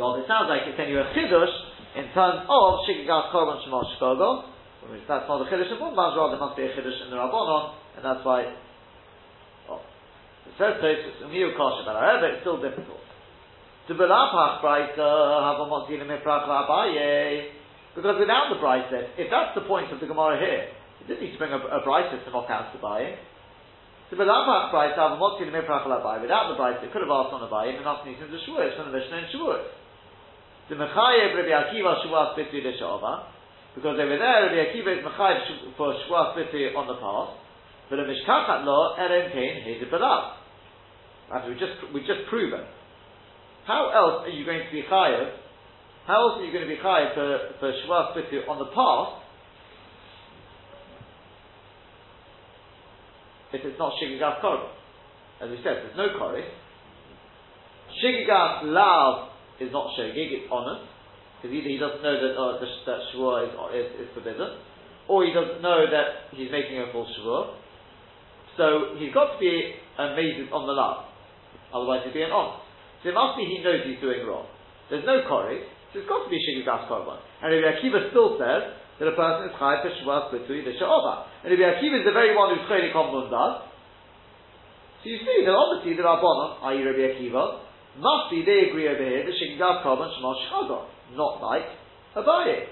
Rather, 0.00 0.24
it 0.24 0.28
sounds 0.30 0.48
like 0.48 0.64
it's 0.64 0.78
you 0.78 1.02
a 1.02 1.04
Chiddush 1.12 1.52
in 2.00 2.08
terms 2.14 2.48
of 2.48 2.80
Shikigas 2.88 3.28
Korban 3.34 3.60
Shemosh 3.66 3.92
Shkogo, 3.98 4.44
which 4.88 5.04
that's 5.06 5.28
not 5.28 5.42
a 5.42 5.44
Chiddush 5.50 5.68
in 5.68 5.76
Mumbaz, 5.82 6.16
rather 6.16 6.38
must 6.38 6.56
be 6.56 6.62
a 6.62 6.72
Chiddush 6.72 7.04
in 7.04 7.10
the 7.10 7.16
Rabbonon, 7.18 7.74
and 7.98 8.04
that's 8.06 8.24
why, 8.24 8.42
it 8.42 8.54
says 10.56 10.74
Tosus, 10.78 11.26
Umiyu 11.26 11.56
Kosher, 11.58 11.82
but 11.84 11.96
however, 11.98 12.28
it's 12.32 12.42
still 12.46 12.62
difficult. 12.62 13.02
To 13.88 13.94
Belapach 13.94 14.62
Brisa, 14.62 14.98
Havamot 14.98 15.88
Zilim 15.90 16.06
Efrach 16.06 16.46
Abaye, 16.46 17.48
because 17.94 18.18
without 18.18 18.48
the 18.50 18.56
Brisa, 18.62 19.08
if 19.18 19.30
that's 19.30 19.54
the 19.54 19.62
point 19.66 19.92
of 19.92 19.98
the 19.98 20.06
Gemara 20.06 20.38
here, 20.38 20.68
he 20.68 20.72
didn't 21.06 21.20
need 21.20 21.32
to 21.32 21.38
bring 21.38 21.52
a, 21.52 21.60
a 21.60 21.80
brisa 21.84 22.16
to 22.24 22.30
knock 22.30 22.48
out 22.48 22.72
the 22.72 22.80
buy. 22.80 23.16
So 24.10 24.16
without 24.16 24.72
brisa, 24.72 24.96
I'm 24.96 25.20
not 25.20 25.36
going 25.36 25.50
to 25.50 25.56
make 25.56 25.68
buy. 25.68 26.16
Without 26.20 26.52
the 26.52 26.56
brisa, 26.56 26.92
could 26.92 27.04
have 27.04 27.12
asked 27.12 27.32
on 27.32 27.40
the 27.44 27.52
buy 27.52 27.68
and 27.68 27.84
asked 27.84 28.04
Nisan 28.08 28.28
to 28.28 28.38
Shavuot 28.40 28.76
from 28.76 28.92
the 28.92 28.96
Mishnah 28.96 29.24
in 29.24 29.28
Shavuot. 29.32 29.64
The 30.68 30.76
Mechayev 30.76 31.36
Rabbi 31.36 31.52
Akiva 31.52 32.00
Shavuot 32.04 32.36
Bitri 32.36 32.64
L'Sha'ava, 32.64 33.28
because 33.74 34.00
over 34.00 34.16
there 34.16 34.48
Rabbi 34.48 34.60
Akiva 34.72 34.96
is 34.96 35.04
Mechayev 35.04 35.76
for 35.76 35.92
Shavuot 35.92 36.36
Bitri 36.36 36.76
on 36.76 36.86
the 36.88 36.96
path, 36.96 37.36
but 37.90 37.98
a 37.98 38.04
Mishkachat 38.04 38.64
Lo 38.64 38.96
Eren 38.96 39.32
Kain 39.32 39.60
Hezid 39.64 39.92
Balav. 39.92 40.40
As 41.34 41.48
we 41.48 41.54
just 41.54 41.92
we 41.92 42.00
just 42.00 42.28
proven. 42.28 42.64
How 43.66 43.88
else 43.88 44.28
are 44.28 44.32
you 44.32 44.44
going 44.44 44.60
to 44.60 44.72
be 44.72 44.82
chayev? 44.82 45.40
How 46.06 46.20
else 46.20 46.40
are 46.40 46.44
you 46.44 46.52
going 46.52 46.68
to 46.68 46.72
be 46.72 46.80
chayev 46.80 47.14
for 47.14 47.60
for 47.60 47.72
Shavuot 47.72 48.16
Bitri 48.16 48.48
on 48.48 48.58
the 48.58 48.68
path 48.72 49.23
if 53.54 53.62
it's 53.64 53.78
not 53.78 53.94
Shigigas 54.02 54.42
Korban. 54.42 54.74
As 55.40 55.50
we 55.50 55.56
said, 55.62 55.86
there's 55.86 55.96
no 55.96 56.18
Kori. 56.18 56.42
Shigigas 58.02 58.66
Lav 58.74 59.30
is 59.60 59.70
not 59.70 59.94
Shigig, 59.94 60.34
it's 60.34 60.50
honest. 60.50 60.90
Because 61.38 61.54
either 61.54 61.68
he 61.68 61.78
doesn't 61.78 62.02
know 62.02 62.16
that, 62.18 62.32
uh, 62.34 62.58
that 62.58 62.98
Shavuot 63.12 63.46
is, 63.46 63.52
is, 63.76 63.88
is, 64.00 64.08
forbidden, 64.14 64.58
or 65.06 65.24
he 65.24 65.32
doesn't 65.32 65.60
know 65.60 65.84
that 65.84 66.32
he's 66.32 66.50
making 66.50 66.80
a 66.80 66.90
false 66.90 67.10
Shavuot. 67.14 67.60
So 68.56 68.96
he's 68.98 69.12
got 69.12 69.34
to 69.34 69.38
be 69.38 69.76
amazed 69.98 70.50
on 70.50 70.66
the 70.66 70.72
Lav. 70.72 71.04
Otherwise 71.74 72.02
he'd 72.04 72.14
be 72.14 72.22
an 72.22 72.32
honest. 72.32 72.64
So 73.02 73.10
it 73.10 73.14
must 73.14 73.36
be 73.36 73.44
he 73.44 73.62
knows 73.62 73.84
he's 73.84 74.00
doing 74.00 74.26
wrong. 74.26 74.46
There's 74.88 75.04
no 75.04 75.22
Kori, 75.28 75.60
so 75.92 76.00
it's 76.00 76.08
got 76.08 76.24
to 76.24 76.30
be 76.30 76.40
Shigigas 76.40 76.88
Korban. 76.88 77.20
And 77.42 77.52
Rabbi 77.52 77.78
Akiva 77.78 78.10
still 78.10 78.40
says, 78.40 78.83
that 78.98 79.08
a 79.08 79.16
person 79.16 79.50
is 79.50 79.54
chayav 79.58 79.82
for 79.82 79.90
shvas 79.90 80.30
b'tui 80.30 80.62
v'sha'ova. 80.62 81.44
And 81.44 81.52
Rabbi 81.52 81.66
Akiva 81.66 81.98
is 82.00 82.06
the 82.06 82.14
very 82.14 82.36
one 82.36 82.54
who's 82.54 82.66
chaylik 82.70 82.94
on 82.94 83.10
does. 83.30 83.74
So 85.02 85.10
you 85.10 85.18
see 85.18 85.44
that 85.44 85.52
obviously 85.52 86.00
the 86.00 86.06
Rabbanon, 86.06 86.64
i.e. 86.64 86.80
Rabbi 86.80 87.04
Akiva, 87.12 87.60
must 88.00 88.30
be, 88.30 88.42
they 88.42 88.70
agree 88.70 88.88
over 88.88 89.04
here, 89.04 89.22
that 89.22 89.34
Shingav 89.36 89.84
Korban 89.84 90.10
Shema 90.16 90.32
Shchagon, 90.48 90.88
not 91.14 91.42
like 91.42 91.68
Abaye. 92.16 92.66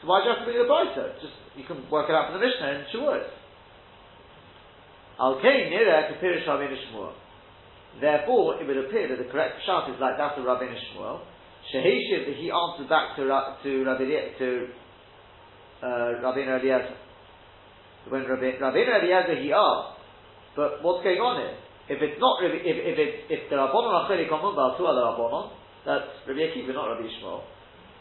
So 0.00 0.08
why 0.08 0.20
do 0.20 0.28
you 0.28 0.34
have 0.34 0.42
to 0.42 0.46
bring 0.46 0.58
the 0.58 0.68
Baita? 0.68 1.14
Just, 1.22 1.34
you 1.56 1.64
can 1.64 1.88
work 1.90 2.10
it 2.10 2.14
out 2.14 2.30
from 2.30 2.38
the 2.40 2.46
Mishnah 2.46 2.68
in 2.68 2.84
Shavuot. 2.92 3.24
Al 5.18 5.40
Kain 5.40 5.72
Nira 5.72 6.12
Kapirish 6.12 6.46
Rabbeinu 6.46 6.76
Shmuel. 6.90 7.14
Therefore, 8.00 8.60
it 8.60 8.66
would 8.66 8.76
appear 8.76 9.08
that 9.08 9.18
the 9.18 9.30
correct 9.30 9.62
shot 9.64 9.88
is 9.90 9.96
like 10.00 10.18
that 10.18 10.38
of 10.38 10.44
Rabbeinu 10.44 10.76
Shmuel. 10.92 11.20
Sheheshiv, 11.72 12.36
he 12.36 12.50
answered 12.50 12.88
back 12.88 13.16
to, 13.16 13.24
to, 13.24 13.84
Rabbi, 13.84 14.04
to 14.38 14.68
uh, 15.82 16.22
Rabbeinu 16.22 16.60
Eliezer. 16.60 16.96
When 18.08 18.22
Rabbeinu 18.24 19.02
Eliezer 19.02 19.42
he 19.42 19.52
asked, 19.52 19.98
but 20.54 20.82
what's 20.82 21.02
going 21.02 21.18
on 21.18 21.40
here? 21.42 21.56
If 21.90 21.98
it's 22.00 22.20
not 22.22 22.38
if 22.46 22.54
if 22.54 22.96
it, 22.98 23.12
if 23.28 23.50
the 23.50 23.56
Rabbanon 23.56 23.90
are 23.90 24.06
chaylik 24.06 24.30
on 24.30 24.78
two 24.78 24.86
other 24.86 25.02
Rabbanon, 25.02 25.50
that's 25.84 26.08
Rabbi 26.28 26.38
Akiva, 26.38 26.74
not 26.74 26.94
Rabbi 26.94 27.10
Yishmael. 27.10 27.42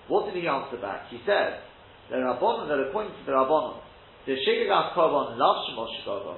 What 0.08 0.30
did 0.30 0.38
he 0.38 0.48
answer 0.48 0.78
back? 0.78 1.10
He 1.10 1.17
said, 1.26 1.65
the 2.10 2.17
Rabbanon 2.22 2.70
that 2.70 2.78
according 2.89 3.17
to 3.17 3.24
the 3.26 3.34
Rabbanon, 3.34 3.82
the 4.28 4.38
Shigagas 4.38 4.94
Korban 4.94 5.38
loves 5.38 5.65
Shemosh 5.65 6.06
Korban. 6.06 6.38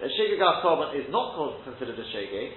The 0.00 0.08
Shigagas 0.08 0.64
Korban 0.64 0.96
is 0.96 1.12
not 1.12 1.36
considered 1.64 1.98
a 1.98 2.06
Shege. 2.08 2.56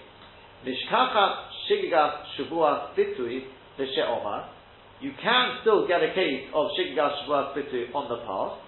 Mishkachat 0.64 1.34
Shigagas 1.68 2.24
Shavuas 2.40 2.96
Bitui 2.96 3.52
the 3.78 3.86
She'omar. 3.86 4.50
You 5.02 5.12
can 5.18 5.58
still 5.66 5.88
get 5.90 6.06
a 6.06 6.14
case 6.14 6.46
of 6.54 6.70
Shigagas 6.78 7.26
Shavuas 7.26 7.58
Bitui 7.58 7.90
on 7.90 8.06
the 8.06 8.22
past. 8.22 8.62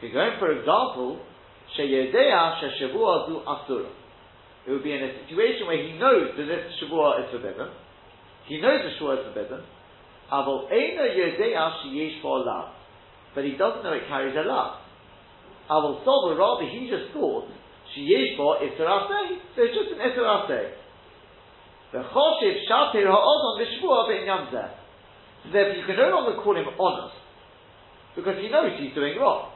You're 0.00 0.16
going, 0.16 0.40
for 0.40 0.48
example, 0.48 1.20
Sheyedea 1.76 2.56
Sheshavua 2.56 3.28
Zu 3.28 3.44
Asura. 3.44 3.92
It 4.66 4.72
would 4.72 4.82
be 4.82 4.96
in 4.96 5.04
a 5.04 5.12
situation 5.20 5.68
where 5.68 5.76
he 5.76 5.98
knows 6.00 6.32
that 6.40 6.44
this 6.48 6.72
Shavua 6.80 7.20
is 7.20 7.36
forbidden. 7.36 7.68
He 8.48 8.60
knows 8.64 8.80
the 8.80 8.96
Shavua 8.96 9.20
is 9.20 9.24
forbidden. 9.28 9.60
Avol 10.32 10.72
Eina 10.72 11.04
Yedea 11.12 11.84
Sheyesh 11.84 12.24
Lav. 12.24 12.72
But 13.34 13.44
he 13.44 13.52
doesn't 13.60 13.84
know 13.84 13.92
it 13.92 14.08
carries 14.08 14.36
a 14.36 14.48
lav. 14.48 14.80
Avol 15.68 16.00
Sober, 16.00 16.32
rather 16.40 16.64
he 16.64 16.88
just 16.88 17.12
thought 17.12 17.44
Sheyesh 17.92 18.38
Bo 18.38 18.56
Isra 18.56 19.04
So 19.54 19.62
it's 19.68 19.76
just 19.76 19.92
an 19.92 20.00
Isra 20.00 20.48
The 21.92 21.98
Choshev 22.08 22.56
Shatir 22.64 23.04
Ha'odon 23.04 23.60
V'Shvua 23.60 24.08
B'Inyan 24.08 24.48
Zeh. 24.48 24.87
Therefore 25.52 25.74
you 25.74 25.86
can 25.86 25.96
no 25.96 26.08
longer 26.10 26.40
call 26.42 26.56
him 26.56 26.66
honest. 26.78 27.16
Because 28.16 28.36
he 28.40 28.48
knows 28.48 28.72
he's 28.78 28.94
doing 28.94 29.18
wrong. 29.18 29.52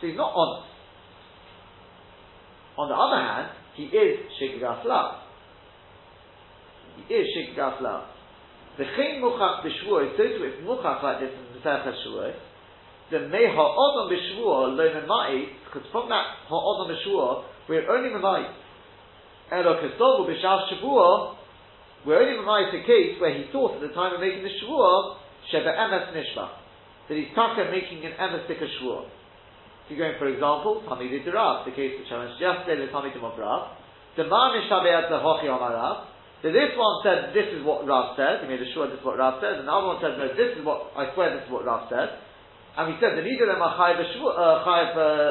So 0.00 0.06
he's 0.06 0.16
not 0.16 0.32
honest. 0.32 0.70
On 2.76 2.88
the 2.88 2.94
other 2.94 3.20
hand, 3.20 3.50
he 3.74 3.84
is 3.84 4.30
Shigagas 4.38 4.84
Lav. 4.84 5.22
He 6.96 7.14
is 7.14 7.26
Shigagas 7.34 7.80
Lav. 7.82 8.04
The 8.78 8.84
Chen 8.84 9.22
Muchach 9.22 9.62
B'Shvuah, 9.62 10.16
so 10.16 10.22
too 10.22 10.44
it's 10.50 10.66
Muchach 10.66 11.02
like 11.02 11.20
this 11.20 11.30
in 11.30 11.54
the 11.54 11.60
Sechah 11.62 11.94
Shvuah, 11.94 12.34
the 13.10 13.20
Mei 13.28 13.46
Ha'odom 13.46 14.10
B'Shvuah, 14.10 14.74
Lo 14.74 14.84
Memai, 14.90 15.46
because 15.64 15.86
from 15.92 16.08
that 16.08 16.42
Ha'odom 16.48 16.90
B'Shvuah, 16.90 17.44
we're 17.68 17.88
only 17.88 18.10
Memai. 18.10 18.50
Elo 19.52 19.78
Kestovu 19.78 20.26
B'Shav 20.26 20.66
Shavuah, 20.72 21.36
we're 22.04 22.20
only 22.20 22.36
Memai 22.36 22.72
the 22.72 22.84
case 22.84 23.16
where 23.20 23.32
he 23.32 23.48
thought 23.50 23.80
at 23.80 23.82
the 23.82 23.92
time 23.96 24.12
of 24.12 24.20
making 24.20 24.44
the 24.44 24.52
Shavuah, 24.60 25.16
Sheba 25.50 25.72
Emes 25.72 26.12
Nishma, 26.12 26.48
that 27.08 27.16
he's 27.16 27.32
taka 27.34 27.68
making 27.72 28.04
an 28.04 28.12
Emes 28.20 28.44
Shvuah. 28.48 29.08
If 29.84 29.92
you're 29.92 30.00
going, 30.00 30.16
for 30.20 30.28
example, 30.28 30.84
Tamid 30.88 31.24
Rav, 31.32 31.64
the 31.68 31.72
case 31.76 31.96
which 32.00 32.08
I 32.08 32.24
mentioned 32.24 32.40
yesterday, 32.40 32.84
the 32.84 32.92
Tamid 32.92 33.16
of 33.16 33.36
Rav, 33.36 33.76
the 34.16 34.24
Man 34.24 34.56
Mishabeyat 34.56 35.08
the 35.12 35.20
Hochi 35.20 35.48
Rav, 35.48 36.08
so 36.44 36.52
this 36.52 36.76
one 36.76 37.00
said, 37.00 37.32
this 37.32 37.48
is 37.56 37.64
what 37.64 37.88
Rav 37.88 38.20
said, 38.20 38.44
he 38.44 38.48
made 38.52 38.60
a 38.60 38.68
sure 38.76 38.84
this 38.84 39.00
is 39.00 39.04
what 39.04 39.16
Rav 39.16 39.40
said, 39.40 39.64
and 39.64 39.64
the 39.64 39.72
other 39.72 39.96
one 39.96 40.00
said, 40.04 40.20
no, 40.20 40.28
this 40.28 40.52
is 40.52 40.60
what, 40.60 40.92
I 40.92 41.08
swear 41.16 41.32
this 41.32 41.48
is 41.48 41.52
what 41.52 41.64
Rav 41.64 41.88
said. 41.88 42.20
And 42.76 42.92
we 42.92 43.00
said 43.00 43.16
that 43.16 43.24
neither 43.24 43.48
of 43.48 43.56
them 43.56 43.64
are 43.64 43.72
uh, 43.72 44.60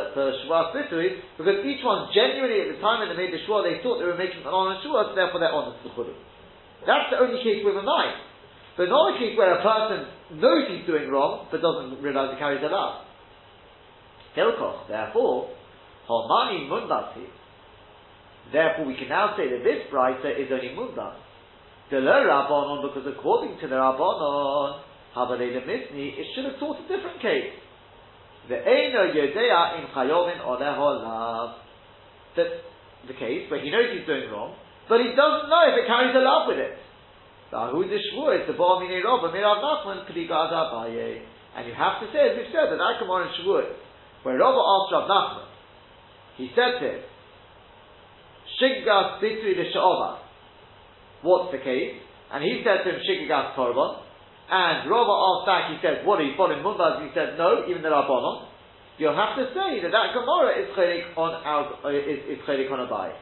for 0.09 0.25
Shavuot 0.41 0.73
Bitui, 0.73 1.21
because 1.37 1.61
each 1.69 1.85
one 1.85 2.09
genuinely 2.17 2.65
at 2.65 2.73
the 2.73 2.81
time 2.81 3.05
when 3.05 3.13
they 3.13 3.19
made 3.29 3.29
the 3.29 3.45
Shavuot, 3.45 3.61
they 3.61 3.77
thought 3.85 4.01
they 4.01 4.09
were 4.09 4.17
making 4.17 4.41
an 4.41 4.49
honor 4.49 4.81
Shavuot, 4.81 5.13
so 5.13 5.15
therefore 5.21 5.37
they're 5.37 5.53
honest 5.53 5.85
to 5.85 5.93
Chudu. 5.93 6.17
That's 6.85 7.07
the 7.11 7.19
only 7.23 7.43
case 7.43 7.63
with 7.63 7.75
a 7.75 7.85
knife. 7.85 8.19
But 8.75 8.89
not 8.89 9.15
a 9.15 9.19
case 9.19 9.37
where 9.37 9.53
a 9.53 9.61
person 9.61 10.39
knows 10.39 10.65
he's 10.69 10.85
doing 10.85 11.09
wrong, 11.09 11.47
but 11.51 11.61
doesn't 11.61 12.01
realize 12.01 12.33
he 12.33 12.39
carries 12.39 12.63
it 12.63 12.73
out. 12.73 13.05
Hilkoch, 14.35 14.87
therefore, 14.89 15.53
Homani 16.09 16.67
Mundasi. 16.67 17.29
Therefore, 18.51 18.85
we 18.85 18.95
can 18.95 19.09
now 19.09 19.35
say 19.37 19.47
that 19.49 19.63
this 19.63 19.87
brighter 19.89 20.31
is 20.31 20.49
only 20.51 20.73
Munbaz. 20.73 21.15
The 21.89 21.97
Rabbanon, 21.97 22.81
because 22.81 23.07
according 23.07 23.59
to 23.61 23.67
the 23.67 23.75
Rabbanon, 23.75 24.81
Habalei 25.15 25.53
Misni, 25.61 26.17
it 26.17 26.25
should 26.33 26.45
have 26.45 26.59
taught 26.59 26.77
a 26.79 26.87
different 26.89 27.21
case. 27.21 27.53
The 28.49 28.55
Eino 28.55 29.13
Yodea 29.13 29.79
in 29.79 29.85
Chayovin 29.93 30.41
Oleholav. 30.41 31.55
That's 32.35 32.49
the 33.07 33.13
case 33.13 33.49
where 33.49 33.61
he 33.61 33.69
knows 33.69 33.95
he's 33.95 34.07
doing 34.07 34.31
wrong, 34.31 34.55
but 34.89 34.99
he 34.99 35.15
doesn't 35.15 35.47
know 35.49 35.63
if 35.71 35.75
it 35.79 35.87
carries 35.87 36.15
a 36.15 36.19
love 36.19 36.47
with 36.47 36.59
it. 36.59 36.77
Rabba, 37.53 37.77
And 41.55 41.67
you 41.67 41.73
have 41.77 42.01
to 42.01 42.07
say, 42.11 42.21
as 42.29 42.37
we've 42.37 42.51
said, 42.51 42.71
that 42.73 42.81
Akamar 42.81 43.29
and 43.29 43.33
Shvuah 43.37 43.69
when 44.23 44.39
Rabbi 44.39 44.55
asked 44.55 44.91
Rav 44.91 45.07
Nachman, 45.11 45.47
he 46.37 46.49
said 46.55 46.79
to 46.79 46.85
him, 46.87 47.01
Shiggas 48.59 49.19
bitri 49.19 49.55
de 49.55 49.65
What's 51.21 51.51
the 51.51 51.59
case? 51.59 51.99
And 52.31 52.43
he 52.43 52.63
said 52.63 52.83
to 52.83 52.89
him, 52.95 52.99
Shiggas 53.03 53.55
korban. 53.55 53.99
And 54.49 54.89
Rabbi 54.89 55.15
asked 55.15 55.45
back, 55.45 55.71
he 55.71 55.77
said, 55.81 56.05
what 56.05 56.19
are 56.19 56.23
you 56.23 56.35
following? 56.35 56.59
He 56.59 57.11
said, 57.13 57.37
no, 57.37 57.63
even 57.67 57.81
the 57.81 57.89
Rabbanon. 57.89 58.47
You'll 58.97 59.15
have 59.15 59.35
to 59.37 59.45
say 59.53 59.81
that 59.81 59.91
that 59.91 60.13
Gemara 60.13 60.61
is 60.61 60.69
chelik 60.77 61.17
on 61.17 61.33
our, 61.43 61.91
is, 61.91 62.19
is 62.29 62.39
chelik 62.47 62.71
on 62.71 62.87
Abaye. 62.87 63.13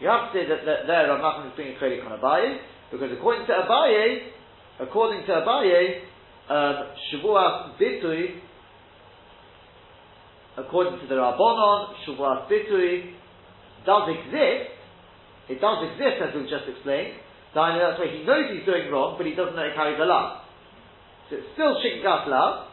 You 0.00 0.08
have 0.08 0.32
to 0.32 0.38
say 0.38 0.48
that, 0.48 0.64
that 0.64 0.86
there 0.86 1.08
Rav 1.08 1.20
Nachman 1.20 1.52
is 1.52 1.56
being 1.56 1.76
chelik 1.76 2.04
on 2.04 2.18
Abaye, 2.18 2.58
because 2.90 3.10
according 3.12 3.46
to 3.46 3.52
Abaye, 3.52 4.30
according 4.80 5.26
to 5.26 5.32
Abaye, 5.32 6.02
um, 6.50 6.90
Shavuot 7.12 7.78
bitui 7.80 8.42
according 10.56 11.00
to 11.00 11.06
the 11.06 11.14
Rabbanon, 11.14 11.94
Shavuot 12.04 12.48
Bitui 12.48 13.14
does 13.86 14.08
exist. 14.08 14.70
It 15.48 15.60
does 15.60 15.78
exist, 15.92 16.16
as 16.22 16.34
we've 16.34 16.48
just 16.48 16.68
explained. 16.68 17.18
That's 17.54 17.98
why 18.00 18.08
he 18.08 18.24
knows 18.24 18.48
he's 18.52 18.64
doing 18.64 18.88
wrong, 18.90 19.16
but 19.18 19.26
he 19.26 19.34
doesn't 19.34 19.56
know 19.56 19.64
it 19.64 19.74
carries 19.74 20.00
a 20.00 20.08
love. 20.08 20.44
So 21.28 21.36
it's 21.36 21.50
still 21.52 21.76
Shikigas 21.80 22.28
love. 22.28 22.68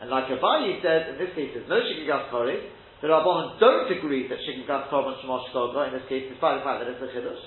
And 0.00 0.10
like 0.10 0.28
Abayi 0.28 0.80
said, 0.82 1.14
in 1.14 1.18
this 1.18 1.34
case 1.34 1.52
there's 1.54 1.68
no 1.68 1.80
Shikigas 1.80 2.30
Kori. 2.30 2.58
The 3.02 3.10
Rabbanon 3.10 3.58
don't 3.58 3.90
agree 3.90 4.30
that 4.30 4.38
she 4.46 4.54
can 4.54 4.62
Shikigas 4.62 4.86
Korban 4.86 5.18
Shemosh 5.18 5.50
Koga, 5.50 5.90
in 5.90 5.98
this 5.98 6.06
case, 6.06 6.30
despite 6.30 6.62
the 6.62 6.64
fact 6.64 6.86
that 6.86 6.88
it's 6.88 7.02
a 7.02 7.10
Chiddush. 7.10 7.42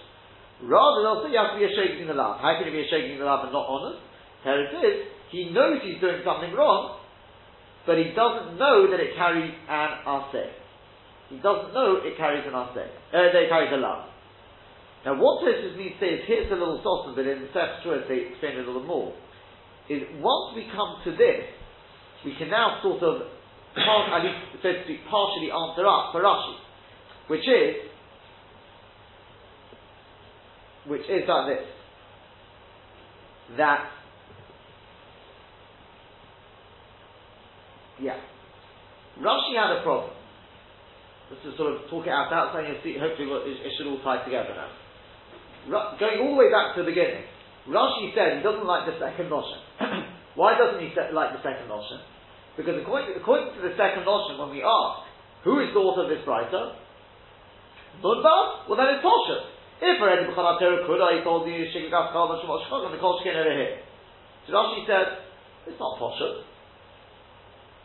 Rather, 0.68 1.00
they'll 1.04 1.24
say 1.24 1.32
you 1.32 1.40
have 1.40 1.56
to 1.56 1.60
be 1.60 1.68
a 1.68 1.72
shaking 1.72 2.12
the 2.12 2.14
love. 2.14 2.44
How 2.44 2.60
can 2.60 2.68
you 2.68 2.76
be 2.76 2.84
a 2.84 2.92
shaking 2.92 3.16
the 3.20 3.28
love 3.28 3.48
and 3.48 3.56
not 3.56 3.64
honest? 3.64 4.04
Here 4.44 4.68
it 4.68 4.76
is. 4.84 4.98
He 5.32 5.56
knows 5.56 5.80
he's 5.80 6.00
doing 6.04 6.22
something 6.28 6.52
wrong, 6.52 7.00
but 7.88 7.98
he 7.98 8.12
doesn't 8.12 8.60
know 8.60 8.92
that 8.92 9.00
it 9.00 9.16
carries 9.16 9.52
an 9.52 9.92
aseh. 10.04 10.52
He 11.32 11.40
doesn't 11.40 11.74
know 11.74 12.04
it 12.04 12.16
carries 12.20 12.44
an 12.46 12.54
aseh. 12.54 12.92
Uh, 13.16 13.32
that 13.32 13.48
it 13.48 13.50
carries 13.50 13.72
a 13.74 13.80
love. 13.80 14.12
Now, 15.06 15.22
what 15.22 15.46
Tosfos 15.46 15.78
means 15.78 15.94
to 15.98 16.00
say 16.02 16.10
is 16.18 16.22
here's 16.26 16.50
a 16.50 16.58
little 16.58 16.82
sauce 16.82 17.14
but 17.16 17.28
in 17.30 17.46
the 17.46 17.50
Seth 17.54 17.86
they 18.10 18.34
explain 18.34 18.58
it 18.58 18.66
a 18.66 18.68
little 18.68 18.84
more. 18.84 19.14
Is 19.88 20.02
once 20.18 20.58
we 20.58 20.66
come 20.74 20.98
to 21.06 21.12
this, 21.14 21.46
we 22.26 22.34
can 22.42 22.50
now 22.50 22.82
sort 22.82 23.04
of, 23.04 23.30
at 23.78 24.24
least 24.24 24.64
so 24.64 24.72
to 24.72 24.84
speak, 24.84 25.00
partially 25.10 25.52
answer 25.52 25.86
up 25.86 26.12
for 26.12 26.22
Rashi, 26.22 26.56
which 27.28 27.48
is, 27.48 27.76
which 30.88 31.02
is 31.02 31.28
like 31.28 31.58
this, 31.58 31.66
that 33.58 33.92
Yeah. 38.02 38.20
Rashi 39.20 39.56
had 39.56 39.80
a 39.80 39.84
problem. 39.84 40.12
Let's 41.32 41.44
just 41.44 41.58
sort 41.58 41.74
of 41.74 41.90
talk 41.90 42.06
it 42.06 42.12
out 42.12 42.32
outside 42.32 42.68
and 42.68 42.78
see, 42.84 43.00
hopefully 43.00 43.32
it, 43.32 43.66
it, 43.66 43.72
should 43.78 43.88
all 43.88 44.04
tie 44.04 44.24
together 44.24 44.54
now. 44.54 45.96
Going 45.98 46.22
all 46.22 46.36
the 46.36 46.40
way 46.46 46.52
back 46.52 46.76
to 46.76 46.84
the 46.84 46.90
beginning, 46.92 47.24
Rashi 47.66 48.14
said 48.14 48.38
he 48.38 48.44
doesn't 48.44 48.68
like 48.68 48.86
the 48.86 49.00
second 49.00 49.32
notion. 49.32 49.58
Why 50.36 50.54
doesn't 50.60 50.84
he 50.84 50.92
like 51.16 51.34
the 51.34 51.42
second 51.42 51.72
notion? 51.72 52.04
Because 52.56 52.80
according 52.80 53.20
according 53.20 53.52
to 53.56 53.62
the 53.62 53.76
second 53.76 54.08
notion, 54.08 54.40
when 54.40 54.50
we 54.52 54.64
ask, 54.64 55.04
who 55.44 55.60
is 55.60 55.76
the 55.76 55.80
author 55.80 56.08
of 56.08 56.10
this 56.10 56.24
writer? 56.24 56.76
Munbaz? 58.00 58.68
Well 58.68 58.80
then 58.80 58.96
it's 58.96 59.04
Poshet. 59.04 59.56
If 59.82 60.00
already 60.00 60.24
B'chanat 60.32 60.88
could, 60.88 61.04
I 61.04 61.20
told 61.24 61.48
you 61.48 61.68
Shigagas 61.68 62.16
Kalman 62.16 62.40
Shemot 62.40 62.64
Shchok 62.68 62.88
and 62.88 62.94
the 62.96 63.00
Kol 63.00 63.20
Shkin 63.20 63.36
over 63.36 63.52
here. 63.52 63.84
So 64.48 64.54
Rashi 64.54 64.88
said, 64.88 65.20
it's 65.68 65.80
not 65.80 66.00
Poshet. 66.00 66.48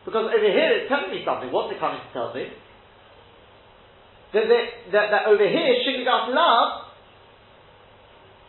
Because 0.04 0.30
over 0.30 0.50
here 0.50 0.70
it's 0.78 0.88
telling 0.88 1.10
me 1.10 1.22
something. 1.26 1.50
What's 1.50 1.74
it 1.74 1.80
coming 1.80 1.98
to 1.98 2.10
tell 2.14 2.32
me? 2.32 2.46
That, 4.32 4.46
that, 4.46 4.64
that, 4.92 5.06
that 5.10 5.22
over 5.26 5.42
here, 5.42 5.74
Shigigas 5.82 6.30
love, 6.30 6.94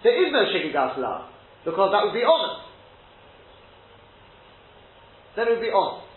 there 0.03 0.13
is 0.21 0.31
no 0.31 0.45
Shigigas 0.45 0.97
love. 1.01 1.25
Because 1.65 1.89
that 1.91 2.05
would 2.05 2.13
be 2.13 2.23
honest. 2.23 2.62
Then 5.36 5.47
it 5.47 5.51
would 5.57 5.65
be 5.65 5.73
honest. 5.73 6.11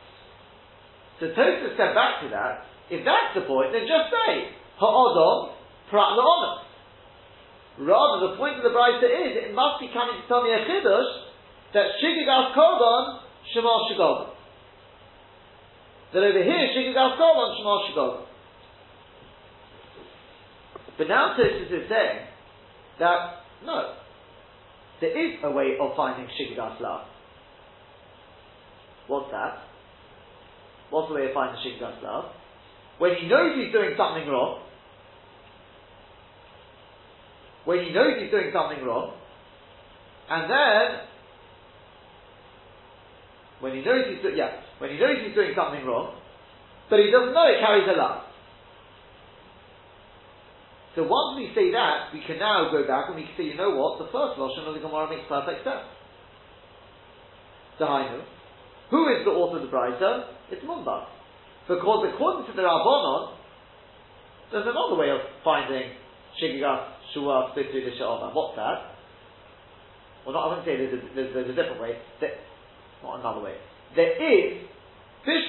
So 1.21 1.31
Tosfos 1.31 1.77
said 1.77 1.95
back 1.95 2.23
to 2.23 2.29
that, 2.31 2.67
if 2.91 3.05
that's 3.05 3.33
the 3.35 3.47
point, 3.47 3.73
then 3.73 3.87
just 3.87 4.11
say, 4.11 4.51
Ha'odom, 4.79 5.55
prat 5.91 6.19
honest. 6.19 6.67
Rather, 7.79 8.31
the 8.31 8.37
point 8.37 8.59
of 8.59 8.63
the 8.63 8.71
Brisa 8.71 9.07
is, 9.07 9.51
it 9.51 9.55
must 9.55 9.81
be 9.81 9.91
coming 9.91 10.21
to 10.21 10.25
tell 10.29 10.43
me 10.43 10.51
a 10.51 10.63
chiddush 10.63 11.11
that 11.75 11.99
Shigigas 12.03 12.55
Korban, 12.55 13.21
Shema 13.53 13.91
Shigoban 13.91 14.35
that 16.15 16.23
over 16.23 16.43
here 16.43 16.69
Shigagas 16.71 17.19
Korban 17.19 17.59
Shema 17.59 17.79
Shigagas. 17.91 18.27
But 20.97 21.09
now 21.09 21.37
Tosfos 21.37 21.83
is 21.83 21.89
saying 21.89 22.27
that 23.01 23.43
no, 23.67 23.95
there 25.01 25.11
is 25.11 25.41
a 25.43 25.51
way 25.51 25.77
of 25.81 25.97
finding 25.97 26.29
Shigagas 26.29 26.81
Lav. 26.81 27.07
What's 29.09 29.31
that? 29.33 29.59
What's 30.91 31.09
the 31.09 31.15
way 31.15 31.27
of 31.27 31.35
finding 31.35 31.61
Shigas 31.63 32.03
Lav? 32.03 32.33
When 32.99 33.15
he 33.17 33.27
knows 33.27 33.57
he's 33.57 33.73
doing 33.73 33.95
something 33.97 34.29
wrong, 34.29 34.63
when 37.65 37.85
he 37.85 37.93
knows 37.93 38.21
he's 38.21 38.31
doing 38.31 38.51
something 38.53 38.85
wrong, 38.85 39.15
and 40.31 40.51
then 40.51 41.01
when 43.61 43.75
he 43.75 43.85
knows 43.85 44.05
he's 44.09 44.23
do- 44.23 44.37
yeah, 44.37 44.61
when 44.79 44.91
he 44.91 44.99
knows 44.99 45.17
he's 45.25 45.35
doing 45.35 45.53
something 45.57 45.85
wrong, 45.85 46.21
but 46.91 47.01
he 47.01 47.11
doesn't 47.11 47.33
know 47.33 47.47
it 47.49 47.61
carries 47.61 47.89
a 47.89 47.97
lot. 47.99 48.27
So 50.95 51.03
once 51.03 51.41
we 51.41 51.51
say 51.57 51.73
that, 51.73 52.15
we 52.15 52.23
can 52.23 52.39
now 52.39 52.71
go 52.71 52.87
back 52.87 53.09
and 53.09 53.17
we 53.17 53.27
can 53.27 53.35
say, 53.37 53.45
you 53.45 53.57
know 53.57 53.75
what, 53.75 53.99
the 53.99 54.07
first 54.13 54.39
Lashon 54.39 54.69
of 54.69 54.75
the 54.75 54.81
Gemara 54.81 55.11
makes 55.11 55.27
perfect 55.27 55.65
sense. 55.65 55.91
Who 57.79 57.85
is 57.85 58.34
the 59.25 59.33
author 59.33 59.59
of 59.59 59.65
the 59.65 59.73
Brisa? 59.73 60.29
It's 60.51 60.65
Mumba. 60.65 61.07
Because 61.67 62.13
according 62.13 62.47
to 62.47 62.53
the 62.53 62.63
Rabbanon, 62.63 63.37
there's 64.53 64.69
another 64.69 64.97
way 65.01 65.11
of 65.11 65.21
finding 65.43 65.97
Shigigas 66.37 67.13
Shua 67.13 67.53
Spitu 67.53 67.81
Lisha'oma. 67.81 68.35
What's 68.35 68.57
that? 68.57 68.95
Well, 70.25 70.35
not, 70.35 70.45
I 70.45 70.49
wouldn't 70.49 70.67
say 70.67 70.77
there's 70.77 70.93
a, 70.93 71.01
there's, 71.15 71.33
there's 71.33 71.51
a 71.51 71.57
different 71.57 71.81
way. 71.81 71.97
There, 72.21 72.37
not 73.03 73.21
another 73.21 73.41
way. 73.41 73.57
There 73.97 74.13
is, 74.13 74.65
fish, 75.25 75.49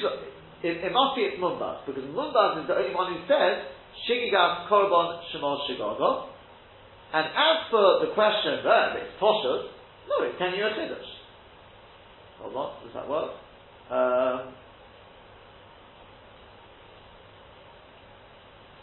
it, 0.63 0.83
it 0.83 0.91
must 0.91 1.15
be 1.15 1.27
it's 1.27 1.39
Mumbas, 1.39 1.85
because 1.85 2.03
Mumbas 2.11 2.63
is 2.63 2.67
the 2.67 2.75
only 2.75 2.95
one 2.95 3.11
who 3.11 3.19
says 3.27 3.67
Shigigas 4.07 4.67
Korban 4.71 5.19
Shemol 5.31 5.63
Shigaga. 5.67 6.31
And 7.13 7.27
as 7.27 7.71
for 7.71 8.03
the 8.03 8.11
question 8.13 8.59
that 8.63 8.95
it's 8.99 9.15
Poshut, 9.19 9.71
no, 10.07 10.23
it's 10.23 10.37
ten 10.39 10.53
year 10.55 10.71
Chiddush. 10.75 11.11
Hold 12.41 12.55
on, 12.55 12.83
does 12.83 12.93
that 12.93 13.07
work? 13.07 13.31
Um, 13.91 14.55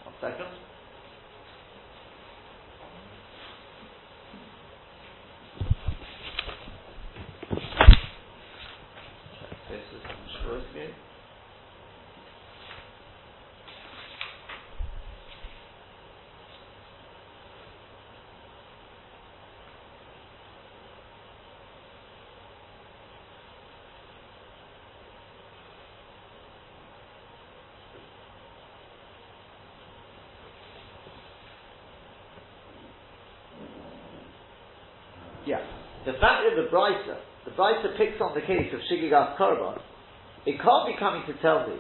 one 0.04 0.14
second. 0.20 0.46
Check 9.40 9.50
this 9.70 9.82
is 9.96 10.02
again. 10.72 10.92
Yeah. 35.52 35.60
The 36.06 36.16
fact 36.16 36.48
that 36.48 36.56
the 36.56 36.72
Brisa, 36.72 37.20
the 37.44 37.52
Brisa 37.52 37.92
picks 37.98 38.16
on 38.24 38.32
the 38.34 38.40
case 38.40 38.72
of 38.72 38.80
Shigigas 38.88 39.36
Korban, 39.36 39.78
it 40.46 40.56
can't 40.56 40.86
be 40.88 40.96
coming 40.98 41.22
to 41.28 41.34
tell 41.42 41.68
me 41.68 41.76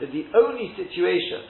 that 0.00 0.10
the 0.10 0.26
only 0.34 0.74
situation, 0.74 1.46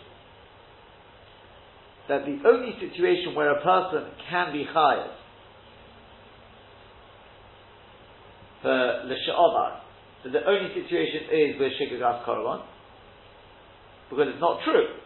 that 2.09 2.27
the 2.27 2.37
only 2.46 2.77
situation 2.79 3.35
where 3.35 3.57
a 3.57 3.62
person 3.64 4.12
can 4.29 4.53
be 4.53 4.66
hired 4.68 5.16
for 8.61 9.09
L'Sha'obar, 9.09 9.81
that 10.24 10.33
the 10.33 10.44
only 10.46 10.68
situation 10.68 11.33
is 11.33 11.59
with 11.59 11.72
Shigigas 11.81 12.27
Korban, 12.27 12.62
because 14.11 14.29
it's 14.29 14.40
not 14.40 14.61
true. 14.64 15.00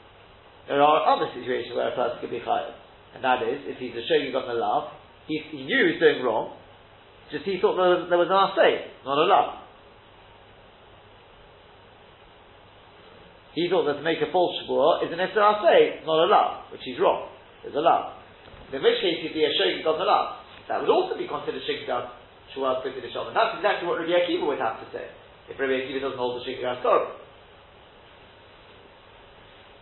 There 0.67 0.83
are 0.83 1.17
other 1.17 1.31
situations 1.39 1.71
where 1.77 1.93
a 1.93 1.95
person 1.95 2.19
can 2.21 2.31
be 2.31 2.43
hired, 2.45 2.75
and 3.15 3.23
that 3.23 3.47
is 3.47 3.63
if 3.65 3.79
he's 3.79 3.95
a 3.95 4.03
the 4.03 4.55
love, 4.55 4.98
he, 5.29 5.45
he 5.53 5.63
knew 5.69 5.81
he 5.87 5.93
was 5.95 6.01
doing 6.01 6.25
wrong, 6.25 6.57
just 7.29 7.45
he 7.45 7.61
thought 7.61 7.77
there 7.77 7.93
was, 7.93 8.03
there 8.09 8.17
was 8.17 8.33
an 8.33 8.41
assay, 8.41 8.89
not 9.05 9.21
a 9.21 9.29
love. 9.29 9.69
He 13.53 13.69
thought 13.69 13.85
that 13.85 14.01
to 14.01 14.05
make 14.07 14.25
a 14.25 14.33
false 14.33 14.57
shvur 14.65 15.05
is 15.05 15.13
an 15.13 15.21
assay, 15.21 16.01
not 16.09 16.19
a 16.25 16.29
love, 16.33 16.73
which 16.73 16.81
he's 16.89 16.97
wrong. 16.97 17.29
It's 17.61 17.77
a 17.77 17.85
love. 17.85 18.17
In 18.73 18.81
which 18.81 19.01
case 19.05 19.21
he'd 19.21 19.37
be 19.37 19.45
a 19.45 19.53
shogig 19.53 19.85
on 19.85 20.01
the 20.01 20.09
love. 20.09 20.41
That 20.69 20.81
would 20.81 20.93
also 20.93 21.17
be 21.21 21.29
considered 21.29 21.61
shogig 21.69 21.85
shvur 22.57 22.81
put 22.81 22.97
the 22.97 23.05
And 23.05 23.37
that's 23.37 23.61
exactly 23.61 23.85
what 23.85 24.01
Rabbi 24.01 24.17
Akiva 24.25 24.49
would 24.49 24.63
have 24.63 24.81
to 24.81 24.89
say. 24.97 25.13
If 25.53 25.61
Rabbi 25.61 25.85
Akiva 25.85 26.01
doesn't 26.01 26.17
hold 26.17 26.41
the 26.41 26.45
shogig 26.49 26.65
Torah. 26.81 27.13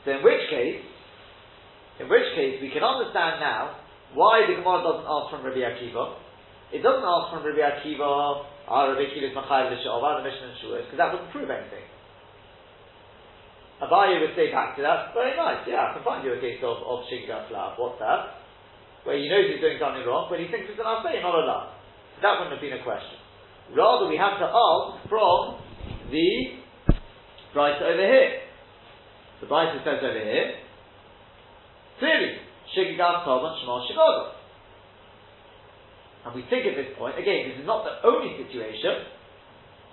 So 0.03 0.09
in 0.11 0.23
which 0.23 0.43
case, 0.51 0.83
in 2.03 2.07
which 2.11 2.35
case 2.35 2.59
we 2.63 2.71
can 2.71 2.83
understand 2.83 3.39
now 3.39 3.86
why 4.15 4.47
the 4.47 4.61
Gemara 4.61 4.85
doesn't 4.85 5.09
ask 5.09 5.27
from 5.33 5.43
Rabbi 5.43 5.65
Akiva. 5.65 6.21
It 6.73 6.83
doesn't 6.83 7.07
ask 7.07 7.33
from 7.33 7.43
Rabbi 7.43 7.63
Akiva, 7.63 8.47
ah, 8.69 8.91
Rabbi 8.91 9.07
Akiva 9.11 9.31
is 9.31 9.35
Machayev 9.35 9.75
L'Sha'ava, 9.75 10.23
the 10.23 10.25
Mishnah 10.29 10.51
and 10.53 10.59
Shuas, 10.63 10.85
because 10.87 10.99
that 10.99 11.11
wouldn't 11.13 11.31
prove 11.31 11.51
anything. 11.51 11.87
Abaye 13.83 14.21
would 14.25 14.33
say 14.33 14.49
back 14.51 14.75
to 14.77 14.83
that, 14.83 15.13
very 15.13 15.37
nice, 15.37 15.61
yeah, 15.69 15.93
I 15.93 15.95
can 15.95 16.03
find 16.03 16.25
you 16.25 16.33
a 16.33 16.41
case 16.41 16.63
of, 16.65 16.81
of 16.81 17.05
Shigas 17.13 17.53
Lav. 17.53 17.77
What's 17.77 18.01
that? 18.01 18.41
Where 19.05 19.21
he 19.21 19.29
knows 19.29 19.53
he's 19.53 19.61
doing 19.61 19.77
something 19.77 20.03
wrong, 20.09 20.33
but 20.33 20.41
he 20.41 20.49
thinks 20.49 20.67
it's 20.73 20.81
an 20.81 20.89
Asay, 20.89 21.21
not 21.21 21.37
a 21.37 21.45
Lav. 21.45 21.77
That 22.25 22.41
wouldn't 22.41 22.57
have 22.57 22.65
been 22.65 22.73
a 22.73 22.83
question. 22.83 23.21
Rather, 23.77 24.09
we 24.09 24.17
have 24.17 24.41
to 24.41 24.49
ask 24.49 25.09
from 25.13 25.61
the 26.09 26.29
Bryce 27.53 27.83
over 27.85 28.01
here. 28.01 28.49
The 29.41 29.47
Bryce 29.47 29.77
says 29.85 30.01
over 30.01 30.25
here, 30.25 30.57
clearly, 31.99 32.46
Shigas 32.75 33.23
Korban 33.23 33.55
Shema 33.61 33.85
Shigodah. 33.87 34.37
And 36.27 36.35
we 36.35 36.43
think 36.51 36.67
at 36.67 36.75
this 36.75 36.91
point, 36.99 37.15
again, 37.15 37.55
this 37.55 37.63
is 37.63 37.67
not 37.67 37.87
the 37.87 38.03
only 38.03 38.35
situation, 38.35 39.07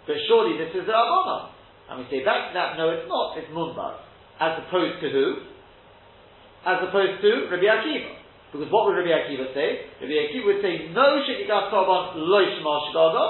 but 0.10 0.18
surely 0.26 0.58
this 0.58 0.74
is 0.74 0.90
the 0.90 0.94
Rabbanah. 0.94 1.54
And 1.94 2.02
we 2.02 2.10
say 2.10 2.26
back 2.26 2.50
to 2.50 2.52
that, 2.58 2.74
no, 2.74 2.90
it's 2.90 3.06
not, 3.06 3.38
it's 3.38 3.52
Munbaz. 3.54 4.02
As 4.42 4.58
opposed 4.66 4.98
to 5.06 5.14
who? 5.14 5.46
As 6.66 6.82
opposed 6.90 7.22
to 7.22 7.32
Rabbi 7.54 7.70
Akiva. 7.70 8.18
Because 8.50 8.70
what 8.74 8.90
would 8.90 8.98
Rabbi 8.98 9.14
Akiva 9.14 9.54
say? 9.54 9.94
Rabbi 10.02 10.18
Akiva 10.26 10.46
would 10.50 10.62
say, 10.66 10.90
no 10.90 11.22
Shikigas 11.22 11.70
Korban 11.70 12.18
lo 12.18 12.42
Shema 12.42 12.74
Shigada. 12.90 13.26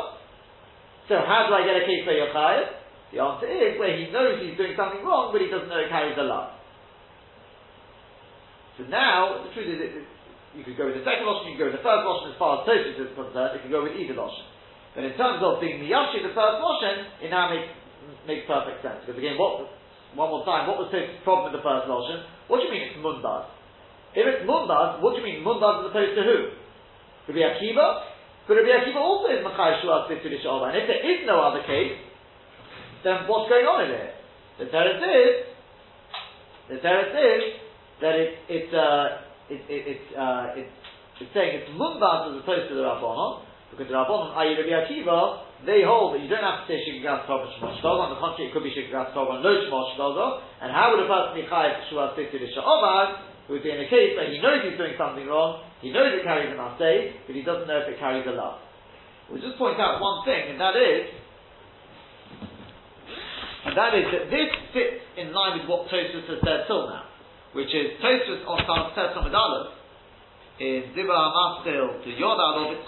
So 1.11 1.19
how 1.19 1.51
do 1.51 1.59
I 1.59 1.67
get 1.67 1.75
a 1.75 1.83
case 1.83 2.07
for 2.07 2.15
Yochayim? 2.15 2.67
The 3.11 3.19
answer 3.19 3.51
is 3.51 3.75
where 3.77 3.93
he 3.99 4.07
knows 4.15 4.39
he's 4.39 4.55
doing 4.55 4.79
something 4.79 5.03
wrong, 5.03 5.35
but 5.35 5.43
he 5.43 5.51
doesn't 5.51 5.67
know 5.67 5.83
it 5.83 5.91
carries 5.91 6.15
a 6.17 6.23
lot. 6.23 6.62
So 8.77 8.89
now, 8.89 9.45
the 9.45 9.53
truth 9.53 9.69
is, 9.69 9.79
it, 9.79 9.93
you 10.57 10.65
could 10.65 10.77
go 10.77 10.89
with 10.89 10.97
the 10.97 11.05
second 11.05 11.25
Lashon, 11.25 11.53
you 11.53 11.57
could 11.57 11.65
go 11.65 11.69
with 11.73 11.77
the 11.77 11.85
first 11.85 12.03
Lashon 12.05 12.33
as 12.33 12.37
far 12.41 12.61
as 12.61 12.69
Tosis 12.69 12.97
is 12.97 13.13
concerned, 13.13 13.57
you 13.57 13.61
could 13.61 13.73
go 13.73 13.85
with 13.85 13.93
either 13.93 14.17
Lashon. 14.17 14.45
But 14.93 15.05
in 15.09 15.13
terms 15.17 15.41
of 15.41 15.61
being 15.61 15.81
Miyashi, 15.81 16.21
the 16.21 16.33
first 16.33 16.57
Lashon, 16.61 17.25
it 17.25 17.29
now 17.29 17.49
makes 17.49 17.69
makes 18.27 18.43
perfect 18.45 18.83
sense. 18.83 19.01
Because 19.05 19.17
again, 19.17 19.39
what 19.39 19.69
one 20.13 20.29
more 20.29 20.45
time, 20.45 20.69
what 20.69 20.77
was 20.77 20.93
the 20.93 21.17
problem 21.25 21.49
with 21.49 21.57
the 21.57 21.65
first 21.65 21.89
Lashon? 21.89 22.25
What 22.45 22.61
do 22.61 22.69
you 22.69 22.71
mean 22.73 22.93
it's 22.93 22.99
Munbaz? 23.01 23.49
If 24.13 24.25
it's 24.29 24.45
Munbaz, 24.45 25.01
what 25.01 25.17
do 25.17 25.21
you 25.21 25.25
mean 25.25 25.41
Munbaz 25.41 25.85
as 25.85 25.85
opposed 25.89 26.13
to 26.17 26.23
who? 26.25 26.37
Rabbi 27.29 27.41
Akiva? 27.41 28.13
But 28.45 28.61
Rabbi 28.61 28.69
Akiva 28.69 29.01
also 29.01 29.33
is 29.33 29.41
Machai 29.41 29.81
Shuas 29.81 30.05
Bitulish 30.11 30.45
And 30.45 30.77
if 30.77 30.85
there 30.85 31.01
is 31.01 31.25
no 31.25 31.41
other 31.41 31.65
case, 31.65 31.97
then 33.03 33.25
what's 33.25 33.49
going 33.49 33.65
on 33.65 33.89
in 33.89 33.91
it? 33.91 34.13
The 34.59 34.65
teretz 34.69 35.01
is, 35.01 35.33
the 36.69 36.77
teretz 36.77 37.15
is 37.15 37.62
that 38.03 38.19
it, 38.19 38.35
it, 38.51 38.67
uh, 38.75 39.23
it, 39.47 39.63
it, 39.71 39.83
it, 39.95 40.01
uh, 40.11 40.59
it, 40.59 40.67
it's 41.23 41.31
saying 41.31 41.63
it's 41.63 41.71
Munbaz 41.79 42.35
as 42.35 42.43
opposed 42.43 42.67
to 42.67 42.75
the 42.75 42.83
Rabbanon, 42.83 43.47
because 43.71 43.87
the 43.87 43.95
Rabbanon, 43.95 44.35
i.e. 44.43 44.59
Rabbi 44.59 44.75
Akiva, 44.75 45.63
they 45.63 45.87
hold 45.87 46.11
that 46.11 46.19
you 46.19 46.27
don't 46.27 46.43
have 46.43 46.67
to 46.67 46.67
say 46.67 46.83
Shigagas 46.83 47.23
Torah 47.23 47.47
Shmosh 47.55 47.79
On 47.79 48.11
the 48.11 48.19
contrary, 48.19 48.51
it 48.51 48.53
could 48.53 48.67
be 48.67 48.75
Shigagas 48.75 49.15
Torah 49.15 49.39
Lo 49.39 49.51
Shmosh 49.71 49.95
And 50.59 50.75
how 50.75 50.91
would 50.91 50.99
a 50.99 51.07
person 51.07 51.39
be 51.39 51.47
chayiv 51.47 51.87
Shuas 51.87 52.19
Situ 52.19 52.43
Sha'ovad? 52.51 53.47
It 53.47 53.51
would 53.51 53.63
be 53.63 53.71
in 53.71 53.79
a 53.79 53.87
case 53.87 54.19
where 54.19 54.27
he 54.27 54.43
knows 54.43 54.67
he's 54.67 54.75
doing 54.75 54.99
something 54.99 55.23
wrong, 55.23 55.63
he 55.79 55.91
knows 55.91 56.11
it 56.11 56.27
carries 56.27 56.51
an 56.51 56.59
assay, 56.59 57.15
but 57.23 57.35
he 57.35 57.43
doesn't 57.43 57.67
know 57.67 57.79
if 57.79 57.87
it 57.87 57.99
carries 57.99 58.27
a 58.27 58.35
love. 58.35 58.59
We'll 59.31 59.39
just 59.39 59.55
point 59.55 59.79
out 59.79 60.03
one 60.03 60.27
thing, 60.27 60.55
and 60.55 60.59
that 60.59 60.75
is, 60.75 61.07
and 63.63 63.73
that 63.79 63.95
is 63.95 64.05
that 64.11 64.27
this 64.27 64.51
fits 64.75 65.03
in 65.15 65.31
line 65.31 65.59
with 65.59 65.67
what 65.71 65.87
Tosfos 65.87 66.27
has 66.27 66.39
said 66.43 66.67
till 66.67 66.87
now, 66.87 67.12
which 67.53 67.69
is 67.69 68.01
Tosfos 68.01 68.45
on 68.47 68.95
Tes 68.95 69.13
Samad 69.15 69.33
Aleph, 69.33 69.73
in 70.59 70.83
Dibra 70.95 71.31
Maskil 71.33 72.03
to 72.03 72.09
Yodal 72.09 72.71
of 72.71 72.85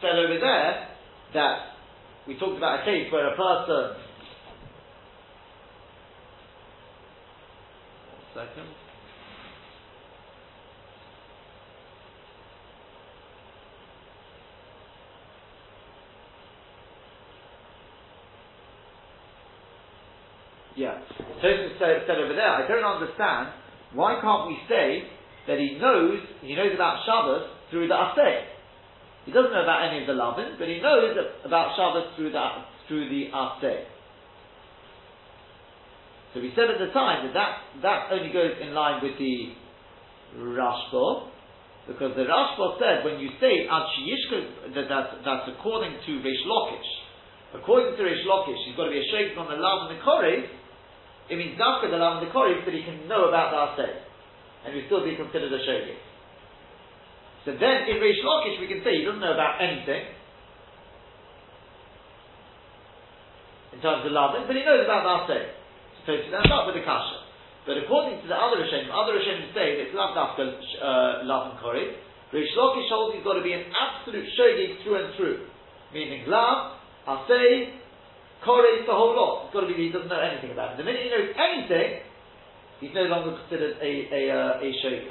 said 0.00 0.18
over 0.18 0.38
there 0.38 0.88
that 1.34 1.58
we 2.26 2.38
talked 2.38 2.56
about 2.56 2.80
a 2.80 2.84
case 2.84 3.10
where 3.12 3.32
a 3.32 3.36
person. 3.36 3.96
Second. 8.34 8.68
Yeah. 20.76 20.98
Tosfos 21.42 21.78
said, 21.78 22.04
said 22.06 22.18
over 22.18 22.34
there, 22.34 22.50
I 22.50 22.68
don't 22.68 22.84
understand, 22.84 23.48
why 23.94 24.18
can't 24.20 24.48
we 24.48 24.58
say 24.68 25.02
that 25.46 25.58
he 25.58 25.78
knows, 25.78 26.18
he 26.42 26.54
knows 26.54 26.74
about 26.74 27.04
Shabbos 27.06 27.50
through 27.70 27.88
the 27.88 27.94
Aseh? 27.94 28.42
He 29.26 29.32
doesn't 29.32 29.52
know 29.52 29.62
about 29.62 29.90
any 29.90 30.02
of 30.02 30.06
the 30.06 30.14
Lavin, 30.14 30.54
but 30.58 30.68
he 30.68 30.80
knows 30.80 31.16
about 31.44 31.76
Shabbos 31.76 32.14
through 32.16 32.32
the, 32.32 32.46
through 32.88 33.08
the 33.08 33.30
Aseh. 33.34 33.84
So 36.34 36.44
we 36.44 36.52
said 36.52 36.68
at 36.68 36.76
the 36.76 36.92
time 36.92 37.24
that, 37.26 37.32
that 37.32 37.52
that 37.80 38.12
only 38.12 38.28
goes 38.28 38.60
in 38.60 38.76
line 38.76 39.00
with 39.00 39.16
the 39.16 39.56
Rashba, 40.36 41.32
because 41.88 42.12
the 42.12 42.28
Rashba 42.28 42.76
said 42.76 43.08
when 43.08 43.18
you 43.18 43.30
say 43.40 43.64
Ad 43.64 43.88
that 44.74 44.84
that's, 44.84 45.12
that's 45.24 45.46
according 45.56 45.96
to 46.04 46.12
Reish 46.20 46.44
Lakish. 46.44 46.90
According 47.56 47.96
to 47.96 48.02
Reish 48.02 48.20
Lakish, 48.28 48.60
you've 48.68 48.76
got 48.76 48.84
to 48.84 48.90
be 48.90 49.00
a 49.00 49.08
sheikh 49.08 49.38
on 49.38 49.48
the 49.48 49.56
Lav 49.56 49.88
and 49.88 49.96
the 49.96 50.02
Kore. 50.04 50.44
It 51.26 51.36
means 51.36 51.58
Dafka 51.58 51.90
the 51.90 51.98
Lav 51.98 52.22
and 52.22 52.28
the 52.28 52.32
Kore 52.32 52.54
that 52.54 52.74
he 52.74 52.82
can 52.86 53.08
know 53.10 53.26
about 53.26 53.50
the 53.50 53.58
Aseh. 53.58 53.92
And 54.66 54.74
he 54.74 54.86
still 54.86 55.02
be 55.02 55.18
considered 55.18 55.50
a 55.50 55.58
Shogig. 55.58 55.98
So 57.46 57.54
then 57.58 57.86
in 57.90 58.02
Reish 58.02 58.22
Lakish 58.22 58.58
we 58.58 58.66
can 58.66 58.82
say 58.82 58.98
he 58.98 59.04
doesn't 59.06 59.22
know 59.22 59.34
about 59.34 59.62
anything. 59.62 60.06
In 63.74 63.82
terms 63.82 64.06
of 64.06 64.10
Lavin, 64.10 64.46
but 64.46 64.54
he 64.54 64.62
knows 64.62 64.86
about 64.86 65.26
the 65.26 65.34
Aseh. 65.34 65.44
So 66.06 66.14
that's 66.30 66.48
not 66.48 66.70
with 66.70 66.78
the 66.78 66.86
kasha. 66.86 67.26
But 67.66 67.82
according 67.82 68.22
to 68.22 68.26
the 68.30 68.38
other 68.38 68.62
Rishonim, 68.62 68.94
other 68.94 69.18
Rishonim 69.18 69.50
say 69.50 69.74
that 69.74 69.90
it's 69.90 69.98
not 69.98 70.14
dafka 70.14 70.46
uh, 70.46 71.26
lav 71.26 71.50
and 71.50 71.58
kori. 71.58 71.98
Reish 72.30 72.54
Lakish 72.54 72.86
holds 72.86 73.18
he's 73.18 73.26
got 73.26 73.34
to 73.34 73.42
be 73.42 73.52
an 73.52 73.66
absolute 73.74 74.26
Shogig 74.38 74.82
through 74.86 75.02
and 75.02 75.14
through, 75.18 75.46
meaning 75.92 76.30
lav, 76.30 76.78
aseh, 77.06 77.74
kori, 78.44 78.84
the 78.84 78.92
whole 78.92 79.14
lot. 79.16 79.46
It's 79.46 79.54
got 79.54 79.64
to 79.64 79.70
be 79.70 79.76
he 79.76 79.92
doesn't 79.92 80.10
know 80.10 80.20
anything 80.20 80.52
about 80.52 80.74
it. 80.74 80.82
The 80.82 80.86
minute 80.86 81.06
he 81.06 81.10
knows 81.12 81.30
anything, 81.36 81.88
he's 82.80 82.94
no 82.94 83.08
longer 83.08 83.38
considered 83.44 83.78
a 83.80 83.92
a, 84.10 84.22
uh, 84.32 84.66
a 84.66 84.68
shogig. 84.82 85.06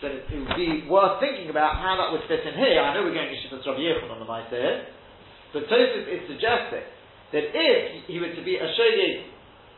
So 0.00 0.10
it, 0.10 0.26
would 0.28 0.56
be 0.58 0.84
worth 0.90 1.20
thinking 1.20 1.48
about 1.48 1.80
how 1.80 1.96
that 1.96 2.12
would 2.12 2.26
fit 2.28 2.44
in 2.44 2.54
here. 2.58 2.82
I 2.82 2.92
know 2.92 3.06
we're 3.06 3.16
going 3.16 3.30
to 3.30 3.38
Shittas 3.40 3.64
Rabbi 3.64 3.80
Yochanan 3.80 4.12
on 4.12 4.20
the 4.20 4.28
mic 4.28 4.52
here, 4.52 4.90
but 5.54 5.64
Tosfos 5.70 6.04
is 6.10 6.28
suggesting 6.28 6.84
that 7.32 7.44
if 7.50 8.04
he 8.10 8.20
were 8.20 8.34
to 8.34 8.44
be 8.44 8.58
a 8.60 8.68
shogig 8.74 9.34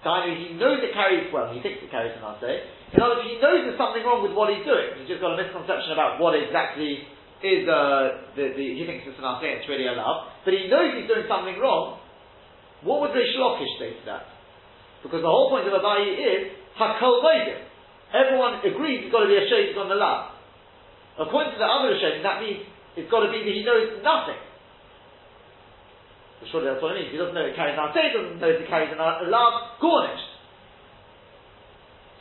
he 0.07 0.55
knows 0.55 0.79
it 0.87 0.95
carries, 0.95 1.27
well, 1.35 1.51
he 1.51 1.59
thinks 1.59 1.83
it 1.83 1.91
carries 1.91 2.15
an 2.15 2.23
aseh. 2.23 2.95
In 2.95 3.03
other 3.03 3.19
words, 3.19 3.27
he 3.27 3.43
knows 3.43 3.67
there's 3.67 3.81
something 3.81 4.07
wrong 4.07 4.23
with 4.23 4.31
what 4.39 4.55
he's 4.55 4.63
doing. 4.63 4.95
He's 5.03 5.11
just 5.11 5.19
got 5.19 5.35
a 5.35 5.39
misconception 5.39 5.91
about 5.91 6.23
what 6.23 6.39
exactly 6.39 7.03
is, 7.43 7.67
uh, 7.67 8.31
the, 8.39 8.55
the, 8.55 8.65
he 8.79 8.87
thinks 8.87 9.03
it's 9.03 9.19
an 9.19 9.27
aseh, 9.27 9.59
it's 9.59 9.67
really 9.67 9.91
a 9.91 9.99
lav. 9.99 10.31
But 10.47 10.55
he 10.55 10.71
knows 10.71 10.95
he's 10.95 11.11
doing 11.11 11.27
something 11.27 11.59
wrong. 11.59 11.99
What 12.87 13.03
would 13.03 13.11
Reish 13.11 13.35
Lakish 13.35 13.75
say 13.83 13.99
to 13.99 14.05
that? 14.07 14.31
Because 15.03 15.21
the 15.21 15.29
whole 15.29 15.51
point 15.51 15.67
of 15.67 15.75
Abayi 15.75 16.15
is, 16.15 16.55
Hakol 16.79 17.19
Moedim. 17.19 17.67
Everyone 18.15 18.63
agrees 18.63 19.03
he's 19.03 19.13
got 19.13 19.27
to 19.27 19.31
be 19.31 19.35
a 19.35 19.47
shade 19.51 19.75
on 19.75 19.91
the 19.91 19.99
lav. 19.99 20.31
According 21.19 21.53
to 21.53 21.59
the 21.59 21.67
other 21.67 21.91
Rishonim, 21.91 22.23
that 22.23 22.39
means 22.39 22.63
it's 22.95 23.11
got 23.11 23.27
to 23.27 23.31
be 23.35 23.43
that 23.43 23.51
he 23.51 23.67
knows 23.67 23.99
nothing. 24.07 24.39
Surely 26.47 26.71
that's 26.71 26.79
what 26.79 26.95
it 26.95 27.03
means. 27.03 27.11
He 27.11 27.19
doesn't 27.19 27.35
know 27.35 27.43
it 27.43 27.59
carries 27.59 27.75
an 27.75 27.91
he 27.91 28.15
doesn't 28.15 28.39
know 28.39 28.53
it 28.55 28.69
carries 28.71 28.95
an 28.95 29.03
lav, 29.03 29.83
garnished. 29.83 30.31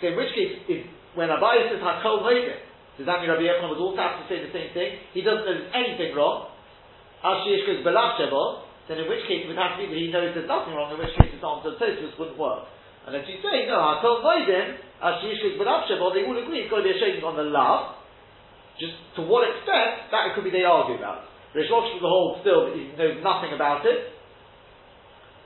So 0.01 0.09
in 0.09 0.17
which 0.17 0.33
case, 0.33 0.65
if, 0.65 0.81
when 1.13 1.29
Abai 1.29 1.69
says 1.69 1.77
Hakol 1.77 2.25
Moedim, 2.25 2.57
does 2.97 3.05
that 3.05 3.21
mean 3.21 3.29
Rabbi 3.29 3.45
Yochanan 3.45 3.69
was 3.69 3.77
also 3.77 4.01
have 4.01 4.17
to 4.17 4.25
say 4.25 4.41
the 4.41 4.49
same 4.49 4.73
thing? 4.73 4.97
He 5.13 5.21
doesn't 5.21 5.45
know 5.45 5.59
anything 5.77 6.15
wrong. 6.17 6.49
Al 7.21 7.45
Sheish 7.45 7.69
Belach 7.85 8.17
then 8.87 9.01
in 9.01 9.09
which 9.09 9.25
case 9.25 9.45
it 9.45 9.49
would 9.49 9.57
have 9.57 9.77
to 9.77 9.81
be 9.81 9.89
that 9.89 9.97
he 9.97 10.09
knows 10.13 10.33
there's 10.37 10.49
nothing 10.49 10.77
wrong, 10.77 10.93
in 10.93 11.01
which 11.01 11.13
case 11.17 11.33
his 11.33 11.41
answer 11.41 11.73
to 11.73 11.77
Tosfos 11.81 12.13
wouldn't 12.21 12.37
work. 12.37 12.69
And 13.05 13.13
if 13.17 13.25
you 13.29 13.37
say, 13.41 13.69
no, 13.69 13.77
Hakol 13.77 14.25
Moedim, 14.25 14.81
Al 15.01 15.21
Sheish 15.21 15.41
Belach 15.57 15.85
they 15.89 16.25
all 16.25 16.37
agree 16.37 16.65
it's 16.65 16.73
to 16.73 16.81
be 16.81 16.93
a 16.93 16.97
shading 16.97 17.25
on 17.25 17.37
the 17.37 17.45
lav. 17.45 18.01
Just 18.81 18.97
to 19.15 19.21
what 19.23 19.45
extent, 19.45 20.09
that 20.11 20.33
could 20.33 20.43
be 20.43 20.51
they 20.51 20.65
argue 20.65 20.97
about. 20.97 21.29
Reish 21.55 21.71
the 21.71 22.09
whole 22.09 22.41
still 22.43 22.67
that 22.67 22.75
he 22.75 22.91
knows 22.99 23.23
nothing 23.23 23.55
about 23.55 23.85
it. 23.87 24.11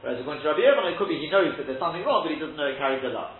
Whereas 0.01 0.17
according 0.17 0.41
to 0.41 0.49
Rabbi 0.49 0.63
Yehuda, 0.63 0.95
it 0.95 0.97
could 0.97 1.11
be 1.11 1.19
he 1.19 1.29
knows 1.29 1.53
that 1.59 1.67
there's 1.67 1.79
something 1.79 2.01
wrong, 2.01 2.25
but 2.25 2.33
he 2.33 2.39
doesn't 2.39 2.57
know 2.57 2.65
it 2.65 2.79
carries 2.79 3.03
a 3.03 3.13
lot. 3.13 3.37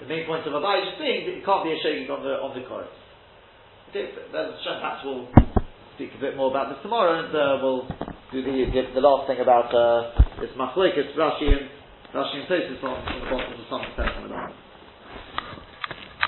The 0.00 0.06
main 0.08 0.24
point 0.24 0.46
of 0.46 0.54
Abai 0.56 0.80
is 0.86 0.96
being 0.96 1.28
that 1.28 1.36
it 1.36 1.44
can't 1.44 1.60
be 1.60 1.76
a 1.76 1.78
shaking 1.84 2.08
on 2.08 2.24
the 2.24 2.40
on 2.40 2.56
the 2.56 2.64
chorus. 2.64 2.88
Okay, 3.90 4.08
perhaps 4.32 5.04
we'll 5.04 5.28
speak 6.00 6.16
a 6.16 6.20
bit 6.20 6.32
more 6.34 6.48
about 6.48 6.72
this 6.72 6.80
tomorrow, 6.80 7.12
and 7.12 7.28
uh, 7.28 7.60
we'll 7.60 7.84
do 8.32 8.40
the, 8.40 8.72
the, 8.72 8.96
the 8.96 9.04
last 9.04 9.28
thing 9.28 9.36
about 9.36 9.68
uh, 9.68 10.16
this 10.40 10.48
machlekes 10.56 11.12
Rashi 11.12 11.44
and 11.44 11.68
Rashi 12.16 12.40
and 12.40 12.48
Tosfos 12.48 12.80
on, 12.80 13.04
on 13.04 13.20
the 13.20 13.28
bottom 13.28 13.52
of 13.52 13.60
the 13.60 13.68
the 14.24 14.69